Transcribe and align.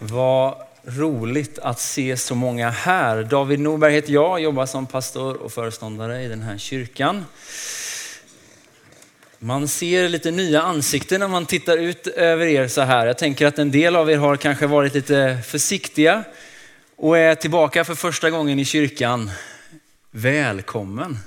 Vad 0.00 0.54
roligt 0.84 1.58
att 1.58 1.80
se 1.80 2.16
så 2.16 2.34
många 2.34 2.70
här. 2.70 3.22
David 3.22 3.60
Norberg 3.60 3.92
heter 3.92 4.12
jag, 4.12 4.40
jobbar 4.40 4.66
som 4.66 4.86
pastor 4.86 5.42
och 5.42 5.52
föreståndare 5.52 6.22
i 6.22 6.28
den 6.28 6.42
här 6.42 6.58
kyrkan. 6.58 7.24
Man 9.38 9.68
ser 9.68 10.08
lite 10.08 10.30
nya 10.30 10.62
ansikten 10.62 11.20
när 11.20 11.28
man 11.28 11.46
tittar 11.46 11.76
ut 11.76 12.06
över 12.06 12.46
er 12.46 12.68
så 12.68 12.80
här. 12.80 13.06
Jag 13.06 13.18
tänker 13.18 13.46
att 13.46 13.58
en 13.58 13.70
del 13.70 13.96
av 13.96 14.10
er 14.10 14.16
har 14.16 14.36
kanske 14.36 14.66
varit 14.66 14.94
lite 14.94 15.38
försiktiga 15.46 16.24
och 16.96 17.18
är 17.18 17.34
tillbaka 17.34 17.84
för 17.84 17.94
första 17.94 18.30
gången 18.30 18.58
i 18.58 18.64
kyrkan. 18.64 19.30
Välkommen! 20.10 21.18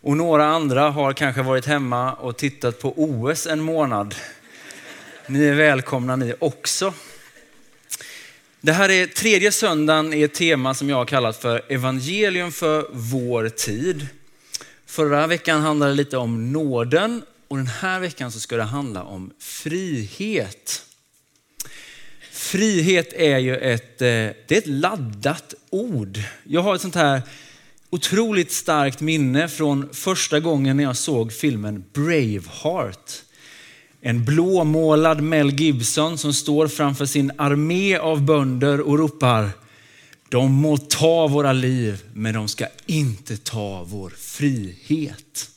Och 0.00 0.16
några 0.16 0.46
andra 0.46 0.90
har 0.90 1.12
kanske 1.12 1.42
varit 1.42 1.66
hemma 1.66 2.12
och 2.12 2.36
tittat 2.36 2.80
på 2.80 2.94
OS 2.96 3.46
en 3.46 3.60
månad. 3.60 4.14
Ni 5.26 5.44
är 5.44 5.54
välkomna 5.54 6.16
ni 6.16 6.34
också. 6.38 6.94
Det 8.60 8.72
här 8.72 8.88
är 8.88 9.06
tredje 9.06 9.52
söndagen 9.52 10.14
i 10.14 10.22
ett 10.22 10.34
tema 10.34 10.74
som 10.74 10.88
jag 10.88 10.96
har 10.96 11.04
kallat 11.04 11.36
för 11.36 11.62
evangelium 11.68 12.52
för 12.52 12.86
vår 12.92 13.48
tid. 13.48 14.06
Förra 14.86 15.26
veckan 15.26 15.60
handlade 15.60 15.92
det 15.92 15.96
lite 15.96 16.16
om 16.16 16.52
nåden 16.52 17.22
och 17.48 17.56
den 17.56 17.66
här 17.66 18.00
veckan 18.00 18.32
så 18.32 18.40
ska 18.40 18.56
det 18.56 18.62
handla 18.62 19.02
om 19.02 19.30
frihet. 19.38 20.84
Frihet 22.32 23.12
är 23.12 23.38
ju 23.38 23.56
ett, 23.56 24.02
eh, 24.02 24.06
det 24.06 24.50
är 24.50 24.58
ett 24.58 24.66
laddat 24.66 25.54
ord. 25.70 26.18
Jag 26.44 26.60
har 26.60 26.74
ett 26.74 26.80
sånt 26.80 26.94
här 26.94 27.22
otroligt 27.90 28.52
starkt 28.52 29.00
minne 29.00 29.48
från 29.48 29.88
första 29.92 30.40
gången 30.40 30.76
när 30.76 30.84
jag 30.84 30.96
såg 30.96 31.32
filmen 31.32 31.84
Braveheart. 31.92 33.22
En 34.00 34.24
blåmålad 34.24 35.20
Mel 35.20 35.60
Gibson 35.60 36.18
som 36.18 36.34
står 36.34 36.68
framför 36.68 37.06
sin 37.06 37.32
armé 37.36 37.96
av 37.96 38.22
bönder 38.22 38.80
och 38.80 38.98
ropar 38.98 39.50
de 40.28 40.52
må 40.52 40.76
ta 40.76 41.26
våra 41.26 41.52
liv, 41.52 42.02
men 42.12 42.34
de 42.34 42.48
ska 42.48 42.66
inte 42.86 43.36
ta 43.36 43.84
vår 43.84 44.10
frihet. 44.10 45.50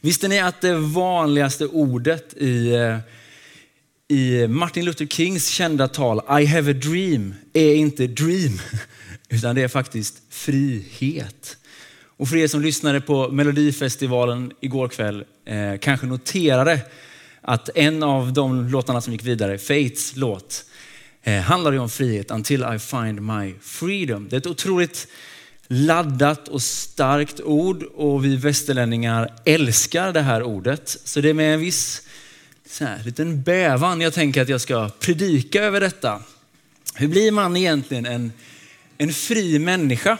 Visste 0.00 0.28
ni 0.28 0.38
att 0.38 0.60
det 0.60 0.76
vanligaste 0.76 1.66
ordet 1.66 2.34
i, 2.34 2.74
eh, 2.74 2.98
i 4.08 4.48
Martin 4.48 4.84
Luther 4.84 5.06
Kings 5.06 5.48
kända 5.48 5.88
tal 5.88 6.40
I 6.40 6.46
have 6.46 6.70
a 6.70 6.74
dream 6.74 7.34
är 7.52 7.74
inte 7.74 8.06
dream, 8.06 8.60
utan 9.28 9.54
det 9.54 9.62
är 9.62 9.68
faktiskt 9.68 10.22
frihet. 10.30 11.57
Och 12.18 12.28
för 12.28 12.36
er 12.36 12.46
som 12.46 12.62
lyssnade 12.62 13.00
på 13.00 13.28
Melodifestivalen 13.28 14.52
igår 14.60 14.88
kväll 14.88 15.24
eh, 15.44 15.78
kanske 15.80 16.06
noterade 16.06 16.80
att 17.40 17.70
en 17.74 18.02
av 18.02 18.32
de 18.32 18.68
låtarna 18.68 19.00
som 19.00 19.12
gick 19.12 19.24
vidare, 19.24 19.58
Fates 19.58 20.16
låt, 20.16 20.64
eh, 21.22 21.40
handlar 21.40 21.72
ju 21.72 21.78
om 21.78 21.90
frihet, 21.90 22.30
Until 22.30 22.64
I 22.74 22.78
find 22.78 23.22
my 23.22 23.54
freedom. 23.60 24.28
Det 24.28 24.36
är 24.36 24.38
ett 24.38 24.46
otroligt 24.46 25.08
laddat 25.66 26.48
och 26.48 26.62
starkt 26.62 27.40
ord 27.40 27.82
och 27.82 28.24
vi 28.24 28.36
västerlänningar 28.36 29.34
älskar 29.44 30.12
det 30.12 30.20
här 30.20 30.42
ordet. 30.42 30.96
Så 31.04 31.20
det 31.20 31.30
är 31.30 31.34
med 31.34 31.54
en 31.54 31.60
viss 31.60 32.02
så 32.68 32.84
här, 32.84 33.04
liten 33.04 33.42
bävan 33.42 34.00
jag 34.00 34.12
tänker 34.12 34.42
att 34.42 34.48
jag 34.48 34.60
ska 34.60 34.90
predika 35.00 35.62
över 35.62 35.80
detta. 35.80 36.22
Hur 36.94 37.08
blir 37.08 37.32
man 37.32 37.56
egentligen 37.56 38.06
en, 38.06 38.32
en 38.98 39.12
fri 39.12 39.58
människa? 39.58 40.18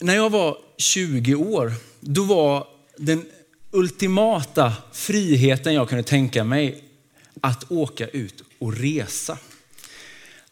När 0.00 0.14
jag 0.14 0.30
var 0.30 0.56
20 0.76 1.34
år, 1.34 1.72
då 2.00 2.22
var 2.22 2.66
den 2.96 3.24
ultimata 3.70 4.72
friheten 4.92 5.74
jag 5.74 5.88
kunde 5.88 6.04
tänka 6.04 6.44
mig 6.44 6.84
att 7.40 7.70
åka 7.70 8.08
ut 8.08 8.42
och 8.58 8.76
resa. 8.76 9.38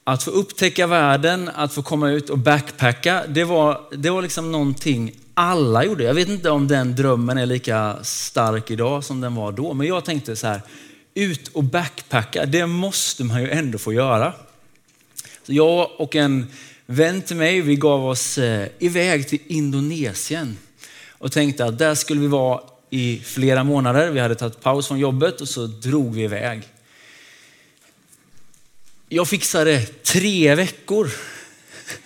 Att 0.05 0.23
få 0.23 0.31
upptäcka 0.31 0.87
världen, 0.87 1.51
att 1.55 1.73
få 1.73 1.83
komma 1.83 2.11
ut 2.11 2.31
och 2.31 2.39
backpacka, 2.39 3.25
det 3.29 3.45
var, 3.45 3.81
det 3.97 4.11
var 4.11 4.23
liksom 4.23 4.53
någonting 4.53 5.13
alla 5.35 5.85
gjorde. 5.85 6.05
Jag 6.05 6.15
vet 6.15 6.29
inte 6.29 6.51
om 6.51 6.69
den 6.69 6.97
drömmen 6.97 7.39
är 7.39 7.47
lika 7.47 7.99
stark 8.03 8.71
idag 8.71 9.05
som 9.05 9.21
den 9.21 9.35
var 9.35 9.53
då, 9.53 9.75
men 9.75 9.87
jag 9.87 10.05
tänkte 10.05 10.37
så 10.37 10.47
här, 10.47 10.61
ut 11.15 11.49
och 11.49 11.65
backpacka, 11.65 12.47
det 12.47 12.67
måste 12.67 13.25
man 13.25 13.43
ju 13.43 13.51
ändå 13.51 13.79
få 13.79 13.93
göra. 13.93 14.33
Så 15.43 15.53
jag 15.53 15.91
och 15.97 16.17
en 16.17 16.47
vän 16.87 17.23
till 17.23 17.37
mig, 17.37 17.61
vi 17.61 17.77
gav 17.77 18.07
oss 18.07 18.39
eh, 18.39 18.69
iväg 18.79 19.29
till 19.29 19.39
Indonesien 19.47 20.59
och 21.11 21.33
tänkte 21.33 21.65
att 21.65 21.79
där 21.79 21.95
skulle 21.95 22.21
vi 22.21 22.27
vara 22.27 22.61
i 22.91 23.21
flera 23.25 23.65
månader. 23.65 24.11
Vi 24.11 24.21
hade 24.21 24.35
tagit 24.35 24.61
paus 24.61 24.89
från 24.89 24.99
jobbet 24.99 25.41
och 25.41 25.49
så 25.49 25.67
drog 25.67 26.15
vi 26.15 26.23
iväg. 26.23 26.63
Jag 29.09 29.29
fixade 29.29 29.87
tre 29.87 30.55
veckor. 30.55 31.11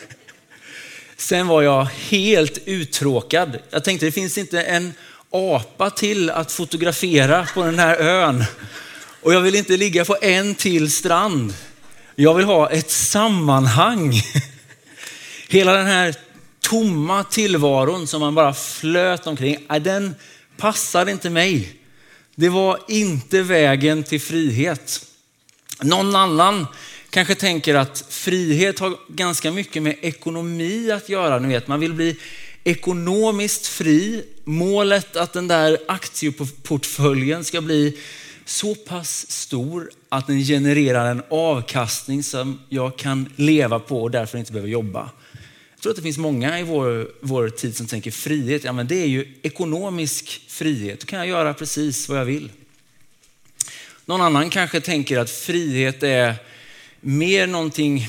Sen 1.17 1.47
var 1.47 1.62
jag 1.62 1.84
helt 1.84 2.59
uttråkad. 2.65 3.59
Jag 3.71 3.84
tänkte 3.84 4.06
det 4.06 4.12
finns 4.12 4.38
inte 4.38 4.62
en 4.62 4.93
apa 5.31 5.91
till 5.91 6.31
att 6.31 6.53
fotografera 6.53 7.47
på 7.55 7.65
den 7.65 7.78
här 7.78 7.97
ön. 7.97 8.44
Och 9.22 9.34
jag 9.34 9.41
vill 9.41 9.55
inte 9.55 9.77
ligga 9.77 10.05
på 10.05 10.17
en 10.22 10.55
till 10.55 10.91
strand. 10.91 11.55
Jag 12.15 12.34
vill 12.34 12.44
ha 12.44 12.71
ett 12.71 12.91
sammanhang. 12.91 14.22
Hela 15.50 15.72
den 15.72 15.86
här 15.86 16.14
tomma 16.60 17.25
tillvaron 17.25 18.06
som 18.06 18.20
man 18.20 18.34
bara 18.34 18.54
flöt 18.54 19.26
omkring, 19.26 19.56
den 19.81 20.14
passade 20.56 21.10
inte 21.10 21.31
mig. 21.31 21.72
Det 22.34 22.48
var 22.48 22.78
inte 22.88 23.42
vägen 23.42 24.04
till 24.04 24.20
frihet. 24.20 25.04
Någon 25.82 26.16
annan 26.16 26.66
kanske 27.10 27.34
tänker 27.34 27.75
att 27.75 28.04
frihet 28.08 28.78
har 28.78 28.97
ganska 29.08 29.53
mycket 29.53 29.82
med 29.82 29.97
ekonomi 30.00 30.91
att 30.91 31.08
göra. 31.08 31.38
Ni 31.38 31.48
vet, 31.48 31.69
man 31.69 31.81
vill 31.81 31.94
bli 31.94 32.16
ekonomiskt 32.64 33.66
fri. 33.66 34.25
Målet 34.44 35.16
att 35.16 35.32
den 35.32 35.48
där 35.48 35.78
aktieportföljen 35.88 37.44
ska 37.44 37.60
bli 37.60 37.98
så 38.44 38.75
pass 38.75 39.31
stor 39.31 39.91
att 40.08 40.26
den 40.26 40.44
genererar 40.44 41.10
en 41.10 41.22
avkastning 41.31 42.22
som 42.22 42.60
jag 42.69 42.97
kan 42.97 43.28
leva 43.37 43.78
på 43.78 44.03
och 44.03 44.10
därför 44.10 44.38
inte 44.38 44.53
behöver 44.53 44.70
jobba. 44.70 45.10
Jag 45.78 45.83
tror 45.83 45.91
att 45.91 45.97
det 45.97 46.03
finns 46.03 46.19
många 46.19 46.61
i 46.61 46.62
vår, 46.62 47.11
vår 47.21 47.49
tid 47.49 47.77
som 47.77 47.87
tänker 47.87 48.11
frihet, 48.11 48.65
ja 48.65 48.72
men 48.72 48.87
det 48.87 48.94
är 48.94 49.06
ju 49.06 49.34
ekonomisk 49.43 50.41
frihet. 50.49 51.00
Då 51.00 51.06
kan 51.06 51.19
jag 51.19 51.28
göra 51.28 51.55
precis 51.55 52.09
vad 52.09 52.19
jag 52.19 52.25
vill. 52.25 52.50
Någon 54.05 54.21
annan 54.21 54.50
kanske 54.50 54.81
tänker 54.81 55.19
att 55.19 55.31
frihet 55.31 56.03
är 56.03 56.34
mer 57.00 57.47
någonting, 57.47 58.09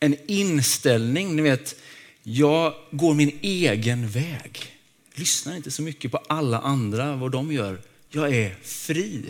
en 0.00 0.16
inställning. 0.26 1.36
Ni 1.36 1.42
vet, 1.42 1.76
jag 2.22 2.74
går 2.90 3.14
min 3.14 3.38
egen 3.42 4.08
väg. 4.08 4.76
Lyssnar 5.14 5.56
inte 5.56 5.70
så 5.70 5.82
mycket 5.82 6.12
på 6.12 6.18
alla 6.26 6.58
andra, 6.58 7.16
vad 7.16 7.32
de 7.32 7.52
gör. 7.52 7.80
Jag 8.10 8.36
är 8.36 8.56
fri. 8.62 9.24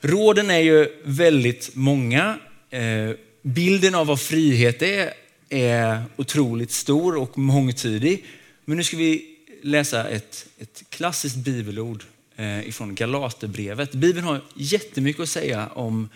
Råden 0.00 0.50
är 0.50 0.60
ju 0.60 1.02
väldigt 1.04 1.70
många. 1.74 2.38
Eh, 2.70 3.10
bilden 3.42 3.94
av 3.94 4.06
vad 4.06 4.20
frihet 4.20 4.82
är 4.82 5.12
är 5.50 6.02
otroligt 6.16 6.70
stor 6.70 7.16
och 7.16 7.38
mångtydig. 7.38 8.24
Men 8.64 8.76
nu 8.76 8.84
ska 8.84 8.96
vi 8.96 9.36
läsa 9.62 10.08
ett, 10.08 10.46
ett 10.58 10.82
klassiskt 10.90 11.36
bibelord 11.36 12.04
eh, 12.36 12.68
ifrån 12.68 12.94
Galaterbrevet. 12.94 13.92
Bibeln 13.92 14.26
har 14.26 14.40
jättemycket 14.54 15.22
att 15.22 15.28
säga 15.28 15.66
om 15.66 16.08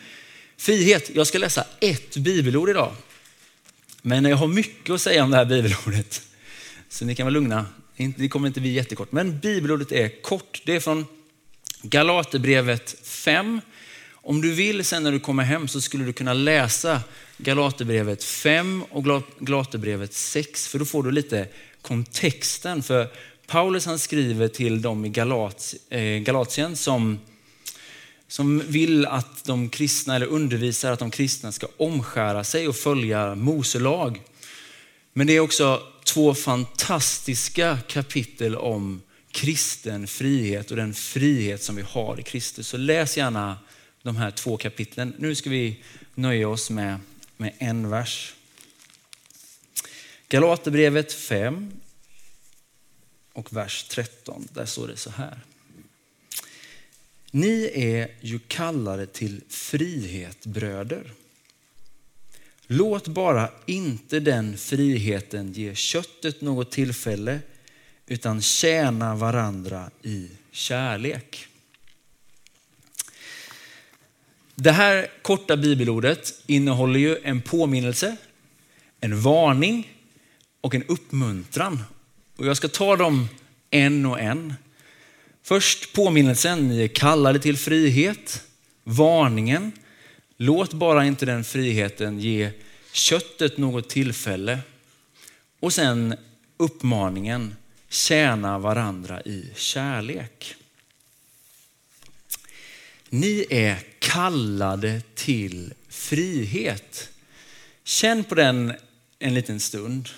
frihet. 0.57 1.11
Jag 1.15 1.27
ska 1.27 1.39
läsa 1.39 1.67
ett 1.81 2.17
bibelord 2.17 2.69
idag. 2.69 2.93
Men 4.03 4.25
jag 4.25 4.37
har 4.37 4.47
mycket 4.47 4.91
att 4.95 5.01
säga 5.01 5.25
om 5.25 5.31
det 5.31 5.37
här 5.37 5.45
bibelordet. 5.45 6.23
Så 6.89 7.05
ni 7.05 7.15
kan 7.15 7.27
vara 7.27 7.33
lugna. 7.33 7.67
Det 7.97 8.29
kommer 8.29 8.47
inte 8.47 8.61
bli 8.61 8.73
jättekort. 8.73 9.13
Men 9.13 9.39
bibelordet 9.39 9.93
är 9.93 10.23
kort. 10.23 10.63
Det 10.65 10.77
är 10.77 10.81
från 10.81 11.07
Galaterbrevet 11.83 12.97
5. 13.03 13.61
Om 14.27 14.41
du 14.41 14.53
vill 14.53 14.85
sen 14.85 15.03
när 15.03 15.13
du 15.13 15.21
kommer 15.21 15.43
hem 15.43 15.69
så 15.69 15.81
skulle 15.81 16.05
du 16.05 16.13
kunna 16.13 16.33
läsa 16.33 17.03
Galaterbrevet 17.37 18.25
5 18.25 18.85
och 18.91 19.05
Galaterbrevet 19.39 20.15
6, 20.15 20.69
för 20.69 20.79
då 20.79 20.85
får 20.85 21.03
du 21.03 21.11
lite 21.11 21.49
kontexten. 21.83 22.83
För 22.83 23.09
Paulus 23.47 23.87
han 23.87 23.99
skriver 23.99 24.49
till 24.49 24.83
dem 24.83 25.05
i 25.05 25.09
Galat, 25.09 25.75
eh, 25.89 26.01
Galatien 26.01 26.77
som, 26.77 27.19
som 28.29 28.63
vill 28.67 29.07
att 29.07 29.45
de 29.45 29.69
kristna, 29.69 30.17
eller 30.17 30.27
undervisar 30.27 30.93
att 30.93 30.99
de 30.99 31.11
kristna 31.11 31.53
ska 31.53 31.67
omskära 31.77 32.45
sig 32.45 32.69
och 32.69 32.77
följa 32.77 33.35
Mose 33.35 33.79
lag. 33.79 34.23
Men 35.13 35.27
det 35.27 35.33
är 35.33 35.41
också 35.41 35.83
två 36.05 36.35
fantastiska 36.35 37.79
kapitel 37.89 38.57
om 38.57 39.03
kristen 39.33 40.07
frihet 40.07 40.71
och 40.71 40.77
den 40.77 40.95
frihet 40.95 41.63
som 41.63 41.77
vi 41.77 41.83
har 41.83 42.21
i 42.21 42.23
Kristus. 42.23 42.69
Så 42.69 42.77
läs 42.77 43.17
gärna 43.17 43.59
de 44.05 44.17
här 44.17 44.31
två 44.31 44.57
kapitlen. 44.57 45.15
Nu 45.19 45.35
ska 45.35 45.51
vi 45.51 45.83
nöja 46.15 46.49
oss 46.49 46.71
med 46.71 47.01
med 47.37 47.53
en 47.59 47.91
vers. 47.91 48.35
Galaterbrevet 50.29 51.13
5 51.13 51.73
och 53.33 53.53
vers 53.53 53.85
13. 53.85 54.49
Där 54.53 54.67
står 54.67 54.89
det 54.89 54.97
så 54.97 55.11
här. 55.11 55.41
Ni 57.31 57.71
är 57.75 58.09
ju 58.21 58.39
kallade 58.39 59.07
till 59.07 59.41
frihet 59.49 60.47
bröder. 60.47 61.13
Låt 62.67 63.09
bara 63.09 63.51
inte 63.67 64.21
den 64.21 64.59
friheten 64.59 65.53
ge 65.53 65.75
köttet 65.75 66.41
något 66.41 66.73
tillfälle 66.73 67.41
utan 68.07 68.43
tjäna 68.43 69.15
varandra 69.15 69.91
i 70.03 70.31
kärlek. 70.51 71.49
Det 74.55 74.73
här 74.73 75.07
korta 75.23 75.57
bibelordet 75.57 76.43
innehåller 76.47 77.01
ju 77.01 77.19
en 77.23 77.43
påminnelse, 77.43 78.17
en 79.01 79.21
varning 79.21 79.93
och 80.61 80.75
en 80.75 80.85
uppmuntran. 80.85 81.83
Och 82.37 82.47
jag 82.47 82.57
ska 82.57 82.69
ta 82.69 82.97
dem 82.97 83.29
en 83.71 84.07
och 84.07 84.21
en. 84.21 84.55
Först 85.43 85.93
påminnelsen, 85.93 86.69
ni 86.69 86.85
är 86.85 86.89
kallade 86.89 87.39
till 87.39 87.57
frihet. 87.57 88.45
Varningen, 88.85 89.73
låt 90.37 90.73
bara 90.73 91.05
inte 91.05 91.27
den 91.27 91.45
friheten 91.45 92.21
ge 92.21 92.51
köttet 92.93 93.59
något 93.59 93.89
tillfälle. 93.89 94.59
Och 95.61 95.73
sen 95.73 96.15
uppmaningen, 96.57 97.57
tjäna 97.89 98.59
varandra 98.59 99.21
i 99.23 99.51
kärlek. 99.57 100.57
Ni 103.15 103.47
är 103.51 103.83
kallade 103.99 105.03
till 105.15 105.75
frihet. 105.89 107.11
Känn 107.85 108.25
på 108.25 108.35
den 108.35 108.73
en 109.19 109.35
liten 109.35 109.61
stund. 109.61 110.09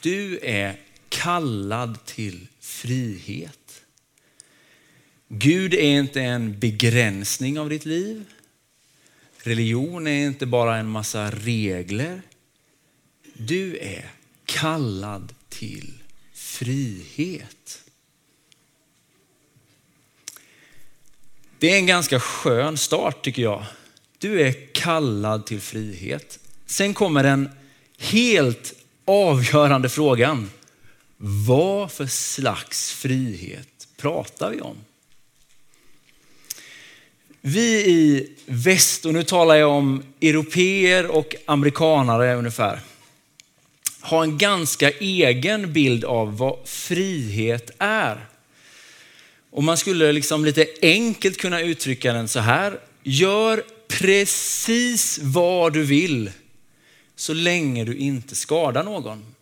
Du 0.00 0.38
är 0.42 0.80
kallad 1.08 2.04
till 2.04 2.46
frihet. 2.60 3.82
Gud 5.28 5.74
är 5.74 5.98
inte 5.98 6.20
en 6.20 6.58
begränsning 6.58 7.58
av 7.58 7.68
ditt 7.68 7.86
liv. 7.86 8.24
Religion 9.38 10.06
är 10.06 10.26
inte 10.26 10.46
bara 10.46 10.76
en 10.76 10.88
massa 10.90 11.30
regler. 11.30 12.22
Du 13.34 13.78
är 13.78 14.10
kallad 14.44 15.34
till 15.48 15.92
frihet. 16.32 17.89
Det 21.60 21.72
är 21.72 21.76
en 21.76 21.86
ganska 21.86 22.20
skön 22.20 22.76
start 22.76 23.24
tycker 23.24 23.42
jag. 23.42 23.64
Du 24.18 24.40
är 24.40 24.54
kallad 24.72 25.46
till 25.46 25.60
frihet. 25.60 26.38
Sen 26.66 26.94
kommer 26.94 27.22
den 27.22 27.50
helt 27.98 28.72
avgörande 29.04 29.88
frågan. 29.88 30.50
Vad 31.16 31.92
för 31.92 32.06
slags 32.06 32.92
frihet 32.92 33.88
pratar 33.96 34.50
vi 34.50 34.60
om? 34.60 34.76
Vi 37.40 37.90
i 37.90 38.32
väst, 38.46 39.04
och 39.04 39.14
nu 39.14 39.22
talar 39.22 39.54
jag 39.54 39.70
om 39.70 40.02
europeer 40.20 41.06
och 41.06 41.34
amerikanare 41.46 42.34
ungefär, 42.34 42.80
har 44.00 44.22
en 44.22 44.38
ganska 44.38 44.90
egen 44.90 45.72
bild 45.72 46.04
av 46.04 46.38
vad 46.38 46.58
frihet 46.64 47.70
är. 47.78 48.26
Och 49.50 49.64
man 49.64 49.76
skulle 49.76 50.12
liksom 50.12 50.44
lite 50.44 50.66
enkelt 50.82 51.36
kunna 51.36 51.60
uttrycka 51.60 52.12
den 52.12 52.28
så 52.28 52.40
här. 52.40 52.80
Gör 53.02 53.64
precis 53.88 55.18
vad 55.22 55.72
du 55.72 55.84
vill 55.84 56.30
så 57.16 57.32
länge 57.32 57.84
du 57.84 57.96
inte 57.96 58.34
skadar 58.34 58.84
någon. 58.84 59.34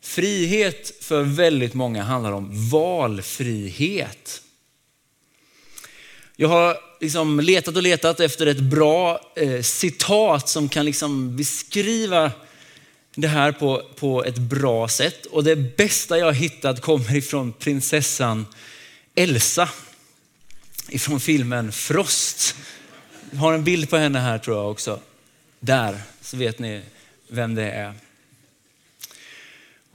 Frihet 0.00 0.92
för 1.00 1.22
väldigt 1.22 1.74
många 1.74 2.02
handlar 2.02 2.32
om 2.32 2.68
valfrihet. 2.70 4.42
Jag 6.36 6.48
har 6.48 6.76
liksom 7.00 7.40
letat 7.40 7.76
och 7.76 7.82
letat 7.82 8.20
efter 8.20 8.46
ett 8.46 8.60
bra 8.60 9.20
eh, 9.36 9.62
citat 9.62 10.48
som 10.48 10.68
kan 10.68 10.84
liksom 10.84 11.36
beskriva 11.36 12.32
det 13.14 13.28
här 13.28 13.52
på, 13.52 13.82
på 13.96 14.24
ett 14.24 14.38
bra 14.38 14.88
sätt. 14.88 15.26
Och 15.26 15.44
det 15.44 15.56
bästa 15.56 16.18
jag 16.18 16.32
hittat 16.32 16.80
kommer 16.80 17.16
ifrån 17.16 17.52
prinsessan 17.52 18.46
Elsa 19.18 19.68
ifrån 20.88 21.20
filmen 21.20 21.72
Frost. 21.72 22.56
Jag 23.30 23.38
har 23.38 23.52
en 23.52 23.64
bild 23.64 23.90
på 23.90 23.96
henne 23.96 24.18
här 24.18 24.38
tror 24.38 24.56
jag 24.56 24.70
också. 24.70 25.00
Där, 25.60 26.00
så 26.20 26.36
vet 26.36 26.58
ni 26.58 26.82
vem 27.28 27.54
det 27.54 27.70
är. 27.70 27.94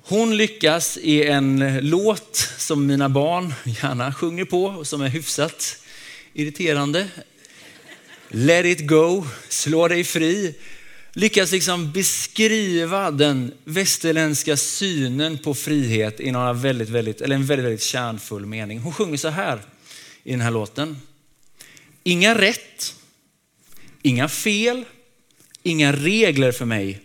Hon 0.03 0.37
lyckas 0.37 0.97
i 0.97 1.23
en 1.23 1.79
låt 1.81 2.35
som 2.57 2.85
mina 2.85 3.09
barn 3.09 3.53
gärna 3.65 4.13
sjunger 4.13 4.45
på 4.45 4.63
och 4.63 4.87
som 4.87 5.01
är 5.01 5.09
hyfsat 5.09 5.77
irriterande. 6.33 7.07
Let 8.27 8.65
it 8.65 8.87
go, 8.87 9.27
slå 9.49 9.87
dig 9.87 10.03
fri. 10.03 10.55
Lyckas 11.13 11.51
liksom 11.51 11.91
beskriva 11.91 13.11
den 13.11 13.53
västerländska 13.63 14.57
synen 14.57 15.37
på 15.37 15.53
frihet 15.53 16.19
i 16.19 16.31
några 16.31 16.53
väldigt, 16.53 16.89
väldigt, 16.89 17.21
eller 17.21 17.35
en 17.35 17.45
väldigt, 17.45 17.65
väldigt 17.65 17.83
kärnfull 17.83 18.45
mening. 18.45 18.79
Hon 18.79 18.93
sjunger 18.93 19.17
så 19.17 19.29
här 19.29 19.61
i 20.23 20.31
den 20.31 20.41
här 20.41 20.51
låten. 20.51 21.01
Inga 22.03 22.37
rätt, 22.37 22.95
inga 24.01 24.29
fel, 24.29 24.85
inga 25.63 25.93
regler 25.93 26.51
för 26.51 26.65
mig. 26.65 27.01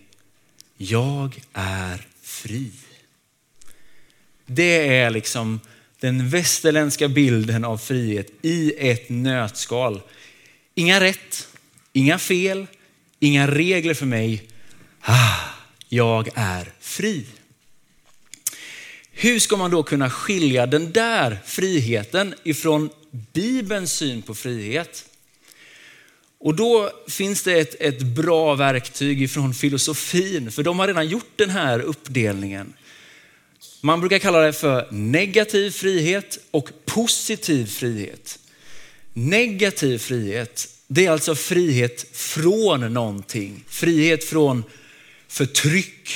Jag 0.77 1.41
är 1.53 2.07
fri. 2.21 2.71
Det 4.45 4.97
är 4.97 5.09
liksom 5.09 5.59
den 5.99 6.29
västerländska 6.29 7.07
bilden 7.07 7.65
av 7.65 7.77
frihet 7.77 8.31
i 8.41 8.73
ett 8.77 9.09
nötskal. 9.09 10.01
Inga 10.75 10.99
rätt, 10.99 11.47
inga 11.93 12.19
fel, 12.19 12.67
inga 13.19 13.47
regler 13.47 13.93
för 13.93 14.05
mig. 14.05 14.47
Ah, 15.01 15.39
jag 15.89 16.29
är 16.35 16.73
fri. 16.79 17.25
Hur 19.11 19.39
ska 19.39 19.57
man 19.57 19.71
då 19.71 19.83
kunna 19.83 20.09
skilja 20.09 20.65
den 20.65 20.91
där 20.91 21.37
friheten 21.45 22.35
ifrån 22.43 22.89
Bibelns 23.33 23.93
syn 23.93 24.21
på 24.21 24.35
frihet? 24.35 25.05
Och 26.39 26.55
då 26.55 26.91
finns 27.07 27.43
det 27.43 27.59
ett, 27.59 27.75
ett 27.79 28.01
bra 28.01 28.55
verktyg 28.55 29.21
ifrån 29.21 29.53
filosofin, 29.53 30.51
för 30.51 30.63
de 30.63 30.79
har 30.79 30.87
redan 30.87 31.07
gjort 31.07 31.31
den 31.35 31.49
här 31.49 31.79
uppdelningen. 31.79 32.73
Man 33.81 33.99
brukar 33.99 34.19
kalla 34.19 34.39
det 34.39 34.53
för 34.53 34.91
negativ 34.91 35.71
frihet 35.71 36.39
och 36.51 36.69
positiv 36.85 37.65
frihet. 37.65 38.39
Negativ 39.13 39.97
frihet, 39.97 40.69
det 40.87 41.05
är 41.05 41.11
alltså 41.11 41.35
frihet 41.35 42.05
från 42.11 42.93
någonting. 42.93 43.63
Frihet 43.67 44.23
från 44.23 44.63
förtryck, 45.27 46.09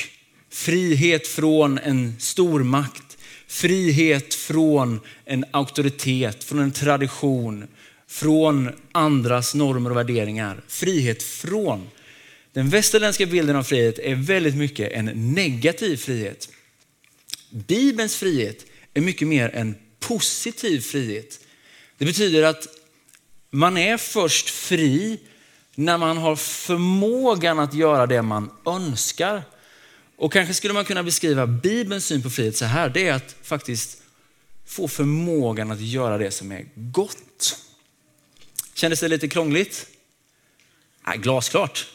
frihet 0.49 1.27
från 1.27 1.77
en 1.77 2.15
stormakt, 2.19 3.17
frihet 3.47 4.33
från 4.33 4.99
en 5.25 5.45
auktoritet, 5.51 6.43
från 6.43 6.59
en 6.59 6.71
tradition, 6.71 7.67
från 8.07 8.69
andras 8.91 9.55
normer 9.55 9.89
och 9.89 9.97
värderingar. 9.97 10.61
Frihet 10.67 11.23
från. 11.23 11.89
Den 12.53 12.69
västerländska 12.69 13.25
bilden 13.25 13.55
av 13.55 13.63
frihet 13.63 13.99
är 13.99 14.15
väldigt 14.15 14.55
mycket 14.55 14.91
en 14.91 15.33
negativ 15.33 15.97
frihet. 15.97 16.49
Bibelns 17.49 18.15
frihet 18.15 18.65
är 18.93 19.01
mycket 19.01 19.27
mer 19.27 19.49
en 19.49 19.75
positiv 19.99 20.79
frihet. 20.79 21.39
Det 21.97 22.05
betyder 22.05 22.43
att 22.43 22.67
man 23.51 23.77
är 23.77 23.97
först 23.97 24.49
fri 24.49 25.19
när 25.75 25.97
man 25.97 26.17
har 26.17 26.35
förmågan 26.35 27.59
att 27.59 27.73
göra 27.73 28.07
det 28.07 28.21
man 28.21 28.51
önskar. 28.65 29.43
Och 30.15 30.33
kanske 30.33 30.53
skulle 30.53 30.73
man 30.73 30.85
kunna 30.85 31.03
beskriva 31.03 31.47
Bibelns 31.47 32.05
syn 32.05 32.23
på 32.23 32.29
frihet 32.29 32.57
så 32.57 32.65
här. 32.65 32.89
Det 32.89 33.07
är 33.07 33.13
att 33.13 33.35
faktiskt 33.43 33.97
få 34.65 34.87
förmågan 34.87 35.71
att 35.71 35.81
göra 35.81 36.17
det 36.17 36.31
som 36.31 36.51
är 36.51 36.65
gott. 36.75 37.57
Kändes 38.73 38.99
det 38.99 39.07
lite 39.07 39.27
krångligt? 39.27 39.87
Nej, 41.07 41.17
glasklart. 41.17 41.87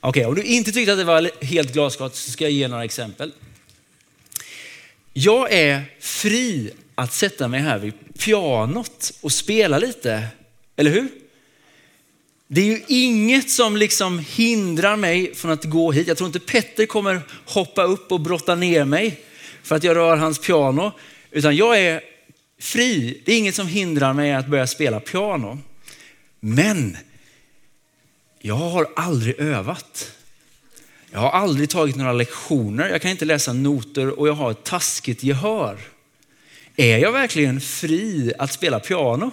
Okej, 0.00 0.20
okay, 0.20 0.24
om 0.24 0.34
du 0.34 0.42
inte 0.42 0.72
tyckte 0.72 0.92
att 0.92 0.98
det 0.98 1.04
var 1.04 1.44
helt 1.44 1.72
glasklart 1.72 2.14
så 2.14 2.30
ska 2.30 2.44
jag 2.44 2.52
ge 2.52 2.68
några 2.68 2.84
exempel. 2.84 3.32
Jag 5.12 5.52
är 5.52 5.84
fri 6.00 6.72
att 7.02 7.12
sätta 7.12 7.48
mig 7.48 7.60
här 7.60 7.78
vid 7.78 7.94
pianot 8.18 9.12
och 9.20 9.32
spela 9.32 9.78
lite, 9.78 10.26
eller 10.76 10.90
hur? 10.90 11.08
Det 12.48 12.60
är 12.60 12.64
ju 12.64 12.82
inget 12.88 13.50
som 13.50 13.76
liksom 13.76 14.18
hindrar 14.18 14.96
mig 14.96 15.34
från 15.34 15.50
att 15.50 15.64
gå 15.64 15.92
hit. 15.92 16.08
Jag 16.08 16.16
tror 16.16 16.26
inte 16.26 16.40
Petter 16.40 16.86
kommer 16.86 17.20
hoppa 17.46 17.82
upp 17.82 18.12
och 18.12 18.20
brotta 18.20 18.54
ner 18.54 18.84
mig 18.84 19.20
för 19.62 19.76
att 19.76 19.84
jag 19.84 19.96
rör 19.96 20.16
hans 20.16 20.38
piano, 20.38 20.92
utan 21.30 21.56
jag 21.56 21.80
är 21.80 22.00
fri. 22.60 23.22
Det 23.24 23.32
är 23.32 23.38
inget 23.38 23.54
som 23.54 23.66
hindrar 23.66 24.12
mig 24.12 24.32
att 24.32 24.46
börja 24.46 24.66
spela 24.66 25.00
piano. 25.00 25.58
Men 26.40 26.96
jag 28.38 28.54
har 28.54 28.88
aldrig 28.96 29.38
övat. 29.38 30.12
Jag 31.10 31.20
har 31.20 31.30
aldrig 31.30 31.70
tagit 31.70 31.96
några 31.96 32.12
lektioner, 32.12 32.88
jag 32.88 33.02
kan 33.02 33.10
inte 33.10 33.24
läsa 33.24 33.52
noter 33.52 34.18
och 34.18 34.28
jag 34.28 34.32
har 34.32 34.50
ett 34.50 34.64
taskigt 34.64 35.22
gehör 35.22 35.78
är 36.76 36.98
jag 36.98 37.12
verkligen 37.12 37.60
fri 37.60 38.32
att 38.38 38.52
spela 38.52 38.80
piano? 38.80 39.30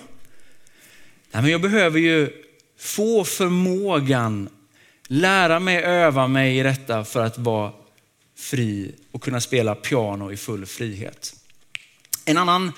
Nej, 1.31 1.41
men 1.41 1.51
jag 1.51 1.61
behöver 1.61 1.99
ju 1.99 2.29
få 2.79 3.23
förmågan, 3.23 4.49
lära 5.07 5.59
mig, 5.59 5.83
öva 5.83 6.27
mig 6.27 6.59
i 6.59 6.63
detta 6.63 7.05
för 7.05 7.25
att 7.25 7.37
vara 7.37 7.71
fri 8.37 8.95
och 9.11 9.23
kunna 9.23 9.41
spela 9.41 9.75
piano 9.75 10.31
i 10.31 10.37
full 10.37 10.65
frihet. 10.65 11.35
En 12.25 12.37
annan 12.37 12.71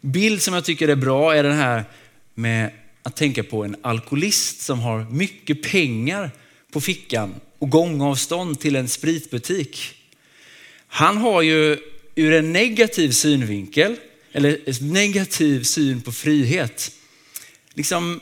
bild 0.00 0.42
som 0.42 0.54
jag 0.54 0.64
tycker 0.64 0.88
är 0.88 0.96
bra 0.96 1.34
är 1.34 1.42
den 1.42 1.56
här 1.56 1.84
med 2.34 2.70
att 3.02 3.16
tänka 3.16 3.42
på 3.42 3.64
en 3.64 3.76
alkoholist 3.82 4.60
som 4.60 4.80
har 4.80 5.04
mycket 5.10 5.62
pengar 5.62 6.30
på 6.72 6.80
fickan 6.80 7.34
och 7.58 7.70
gångavstånd 7.70 8.60
till 8.60 8.76
en 8.76 8.88
spritbutik. 8.88 9.94
Han 10.86 11.16
har 11.16 11.42
ju 11.42 11.78
ur 12.14 12.32
en 12.32 12.52
negativ 12.52 13.10
synvinkel, 13.10 13.96
eller 14.32 14.58
en 14.66 14.92
negativ 14.92 15.62
syn 15.62 16.00
på 16.00 16.12
frihet, 16.12 16.92
liksom 17.74 18.20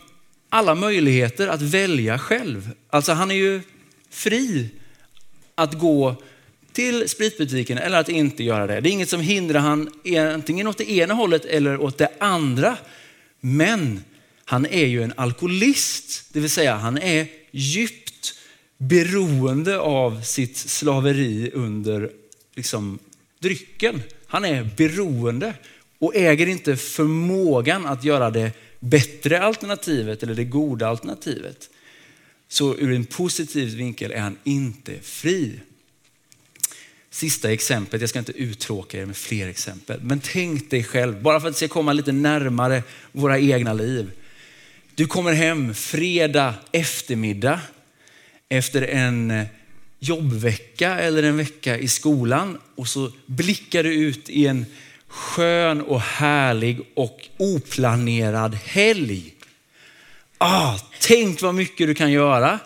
alla 0.49 0.75
möjligheter 0.75 1.49
att 1.49 1.63
välja 1.63 2.19
själv. 2.19 2.71
Alltså 2.91 3.13
han 3.13 3.31
är 3.31 3.35
ju 3.35 3.61
fri 4.11 4.69
att 5.55 5.79
gå 5.79 6.23
till 6.73 7.09
spritbutiken 7.09 7.79
eller 7.79 7.99
att 7.99 8.09
inte 8.09 8.45
göra 8.45 8.67
det. 8.67 8.81
Det 8.81 8.89
är 8.89 8.93
inget 8.93 9.09
som 9.09 9.21
hindrar 9.21 9.61
han 9.61 9.91
antingen 10.35 10.67
åt 10.67 10.79
det 10.79 10.91
ena 10.91 11.15
hållet 11.15 11.45
eller 11.45 11.81
åt 11.81 11.99
det 11.99 12.09
andra. 12.21 12.77
Men 13.41 14.05
han 14.45 14.67
är 14.67 14.87
ju 14.87 15.03
en 15.03 15.13
alkoholist, 15.17 16.25
det 16.33 16.41
vill 16.41 16.51
säga 16.51 16.75
han 16.75 16.99
är 16.99 17.27
djupt 17.51 18.35
beroende 18.79 19.79
av 19.79 20.23
sitt 20.23 20.57
slaveri 20.57 21.51
under 21.55 22.11
liksom, 22.55 22.99
drycken. 23.41 24.03
Han 24.27 24.45
är 24.45 24.71
beroende 24.77 25.55
och 25.99 26.17
äger 26.17 26.47
inte 26.47 26.77
förmågan 26.77 27.87
att 27.87 28.05
göra 28.05 28.31
det 28.31 28.53
bättre 28.81 29.43
alternativet 29.43 30.23
eller 30.23 30.35
det 30.35 30.45
goda 30.45 30.89
alternativet. 30.89 31.71
Så 32.49 32.77
ur 32.77 32.93
en 32.93 33.05
positiv 33.05 33.77
vinkel 33.77 34.13
är 34.13 34.21
han 34.21 34.39
inte 34.45 35.01
fri. 35.03 35.61
Sista 37.11 37.53
exemplet, 37.53 38.01
jag 38.01 38.11
ska 38.11 38.19
inte 38.19 38.33
uttråka 38.33 39.01
er 39.01 39.07
med 39.07 39.17
fler 39.17 39.49
exempel, 39.49 40.01
men 40.03 40.21
tänk 40.21 40.71
dig 40.71 40.85
själv, 40.85 41.23
bara 41.23 41.41
för 41.41 41.49
att 41.49 41.55
det 41.55 41.57
ska 41.57 41.69
komma 41.69 41.93
lite 41.93 42.13
närmare 42.13 42.83
våra 43.13 43.39
egna 43.39 43.73
liv. 43.73 44.11
Du 44.95 45.07
kommer 45.07 45.33
hem 45.33 45.75
fredag 45.75 46.55
eftermiddag 46.73 47.61
efter 48.49 48.83
en 48.83 49.31
eh, 49.31 49.47
jobbvecka 50.01 50.99
eller 50.99 51.23
en 51.23 51.37
vecka 51.37 51.79
i 51.79 51.89
skolan 51.89 52.59
och 52.75 52.89
så 52.89 53.13
blickar 53.27 53.83
du 53.83 53.95
ut 53.95 54.29
i 54.29 54.47
en 54.47 54.67
skön 55.09 55.81
och 55.81 56.01
härlig 56.01 56.81
och 56.95 57.29
oplanerad 57.37 58.55
helg. 58.55 59.35
Ah, 60.39 60.79
tänk 61.01 61.43
vad 61.43 61.55
mycket 61.55 61.87
du 61.87 61.95
kan 61.95 62.13
göra. 62.13 62.59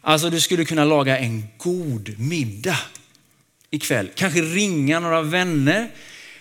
Alltså 0.00 0.30
du 0.30 0.40
skulle 0.40 0.64
kunna 0.64 0.84
laga 0.84 1.18
en 1.18 1.46
god 1.58 2.18
middag 2.18 2.78
ikväll. 3.70 4.10
Kanske 4.14 4.42
ringa 4.42 5.00
några 5.00 5.22
vänner, 5.22 5.90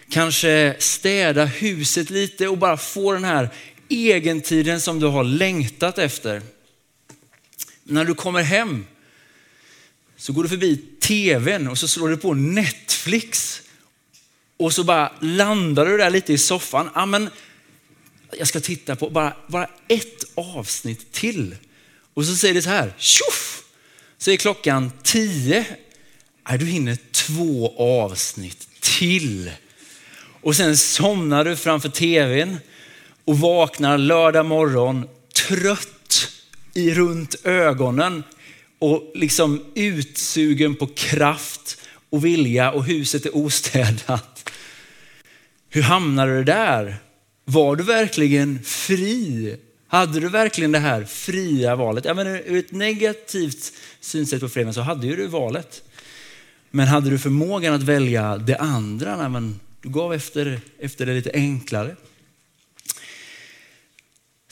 kanske 0.10 0.76
städa 0.80 1.46
huset 1.46 2.10
lite 2.10 2.48
och 2.48 2.58
bara 2.58 2.78
få 2.78 3.14
den 3.14 3.24
här 3.24 3.50
egentiden 3.90 4.82
som 4.82 5.00
du 5.00 5.06
har 5.06 5.24
längtat 5.24 5.98
efter. 5.98 6.42
När 7.84 8.06
du 8.06 8.14
kommer 8.14 8.44
hem 8.44 8.86
så 10.24 10.34
går 10.34 10.44
du 10.44 10.50
förbi 10.50 10.78
tvn 11.00 11.68
och 11.68 11.78
så 11.78 11.88
slår 11.88 12.10
du 12.10 12.18
på 12.18 12.34
Netflix 12.34 13.62
och 14.58 14.74
så 14.74 14.84
bara 14.84 15.12
landar 15.20 15.86
du 15.86 15.98
där 15.98 16.10
lite 16.10 16.34
i 16.34 16.38
soffan. 16.38 16.90
Ja, 16.96 17.06
men 17.06 17.30
jag 18.38 18.48
ska 18.48 18.60
titta 18.60 18.96
på 18.96 19.10
bara, 19.10 19.34
bara 19.48 19.70
ett 19.88 20.24
avsnitt 20.36 21.12
till. 21.12 21.56
Och 22.14 22.26
så 22.26 22.36
säger 22.36 22.54
det 22.54 22.62
så 22.62 22.70
här, 22.70 22.94
tjoff! 22.98 23.64
Så 24.18 24.32
är 24.32 24.38
klockan 24.38 24.92
tio. 25.04 25.66
Ja, 26.50 26.58
du 26.58 26.66
hinner 26.66 26.98
två 27.12 27.74
avsnitt 27.78 28.68
till. 28.80 29.52
Och 30.42 30.56
sen 30.56 30.78
somnar 30.78 31.46
du 31.46 31.56
framför 31.56 31.90
tvn 31.90 32.58
och 33.26 33.40
vaknar 33.40 33.98
lördag 33.98 34.46
morgon 34.46 35.08
trött 35.48 36.30
i 36.74 36.94
runt 36.94 37.36
ögonen 37.44 38.24
och 38.84 39.12
liksom 39.16 39.62
utsugen 39.76 40.76
på 40.76 40.88
kraft 40.88 41.82
och 42.10 42.26
vilja 42.26 42.72
och 42.72 42.84
huset 42.84 43.26
är 43.26 43.36
ostädat. 43.36 44.50
Hur 45.70 45.82
hamnade 45.82 46.38
du 46.38 46.44
där? 46.44 46.96
Var 47.46 47.76
du 47.76 47.84
verkligen 47.84 48.64
fri? 48.64 49.58
Hade 49.88 50.20
du 50.20 50.30
verkligen 50.30 50.72
det 50.72 50.80
här 50.80 51.04
fria 51.04 51.76
valet? 51.76 52.06
Jag 52.06 52.16
menar, 52.16 52.42
ur 52.46 52.58
ett 52.58 52.72
negativt 52.72 53.74
synsätt 54.00 54.42
på 54.42 54.50
freden 54.50 54.74
så 54.74 54.82
hade 54.82 55.08
ju 55.08 55.16
du 55.16 55.28
valet. 55.28 55.84
Men 56.72 56.88
hade 56.88 57.10
du 57.10 57.20
förmågan 57.20 57.74
att 57.74 57.84
välja 57.84 58.38
det 58.38 58.58
andra? 58.58 59.18
Nej, 59.18 59.30
men 59.30 59.60
du 59.82 59.90
gav 59.90 60.14
efter, 60.14 60.62
efter 60.80 61.06
det 61.06 61.14
lite 61.14 61.32
enklare. 61.34 61.96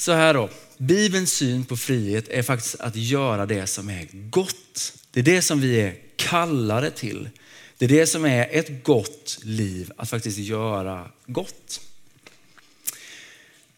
Så 0.02 0.12
här 0.12 0.34
då, 0.34 0.50
Bibelns 0.78 1.34
syn 1.34 1.66
på 1.66 1.78
frihet 1.78 2.28
är 2.28 2.44
faktiskt 2.44 2.76
att 2.76 2.96
göra 2.96 3.46
det 3.46 3.68
som 3.68 3.90
är 3.90 4.08
gott. 4.12 4.94
Det 5.12 5.20
är 5.20 5.24
det 5.24 5.42
som 5.42 5.62
vi 5.62 5.82
är 5.82 5.96
kallade 6.16 6.92
till. 6.92 7.30
Det 7.78 7.86
är 7.86 7.90
det 7.90 8.08
som 8.08 8.26
är 8.26 8.48
ett 8.52 8.84
gott 8.84 9.40
liv, 9.44 9.92
att 9.98 10.10
faktiskt 10.10 10.38
göra 10.38 11.10
gott. 11.26 11.82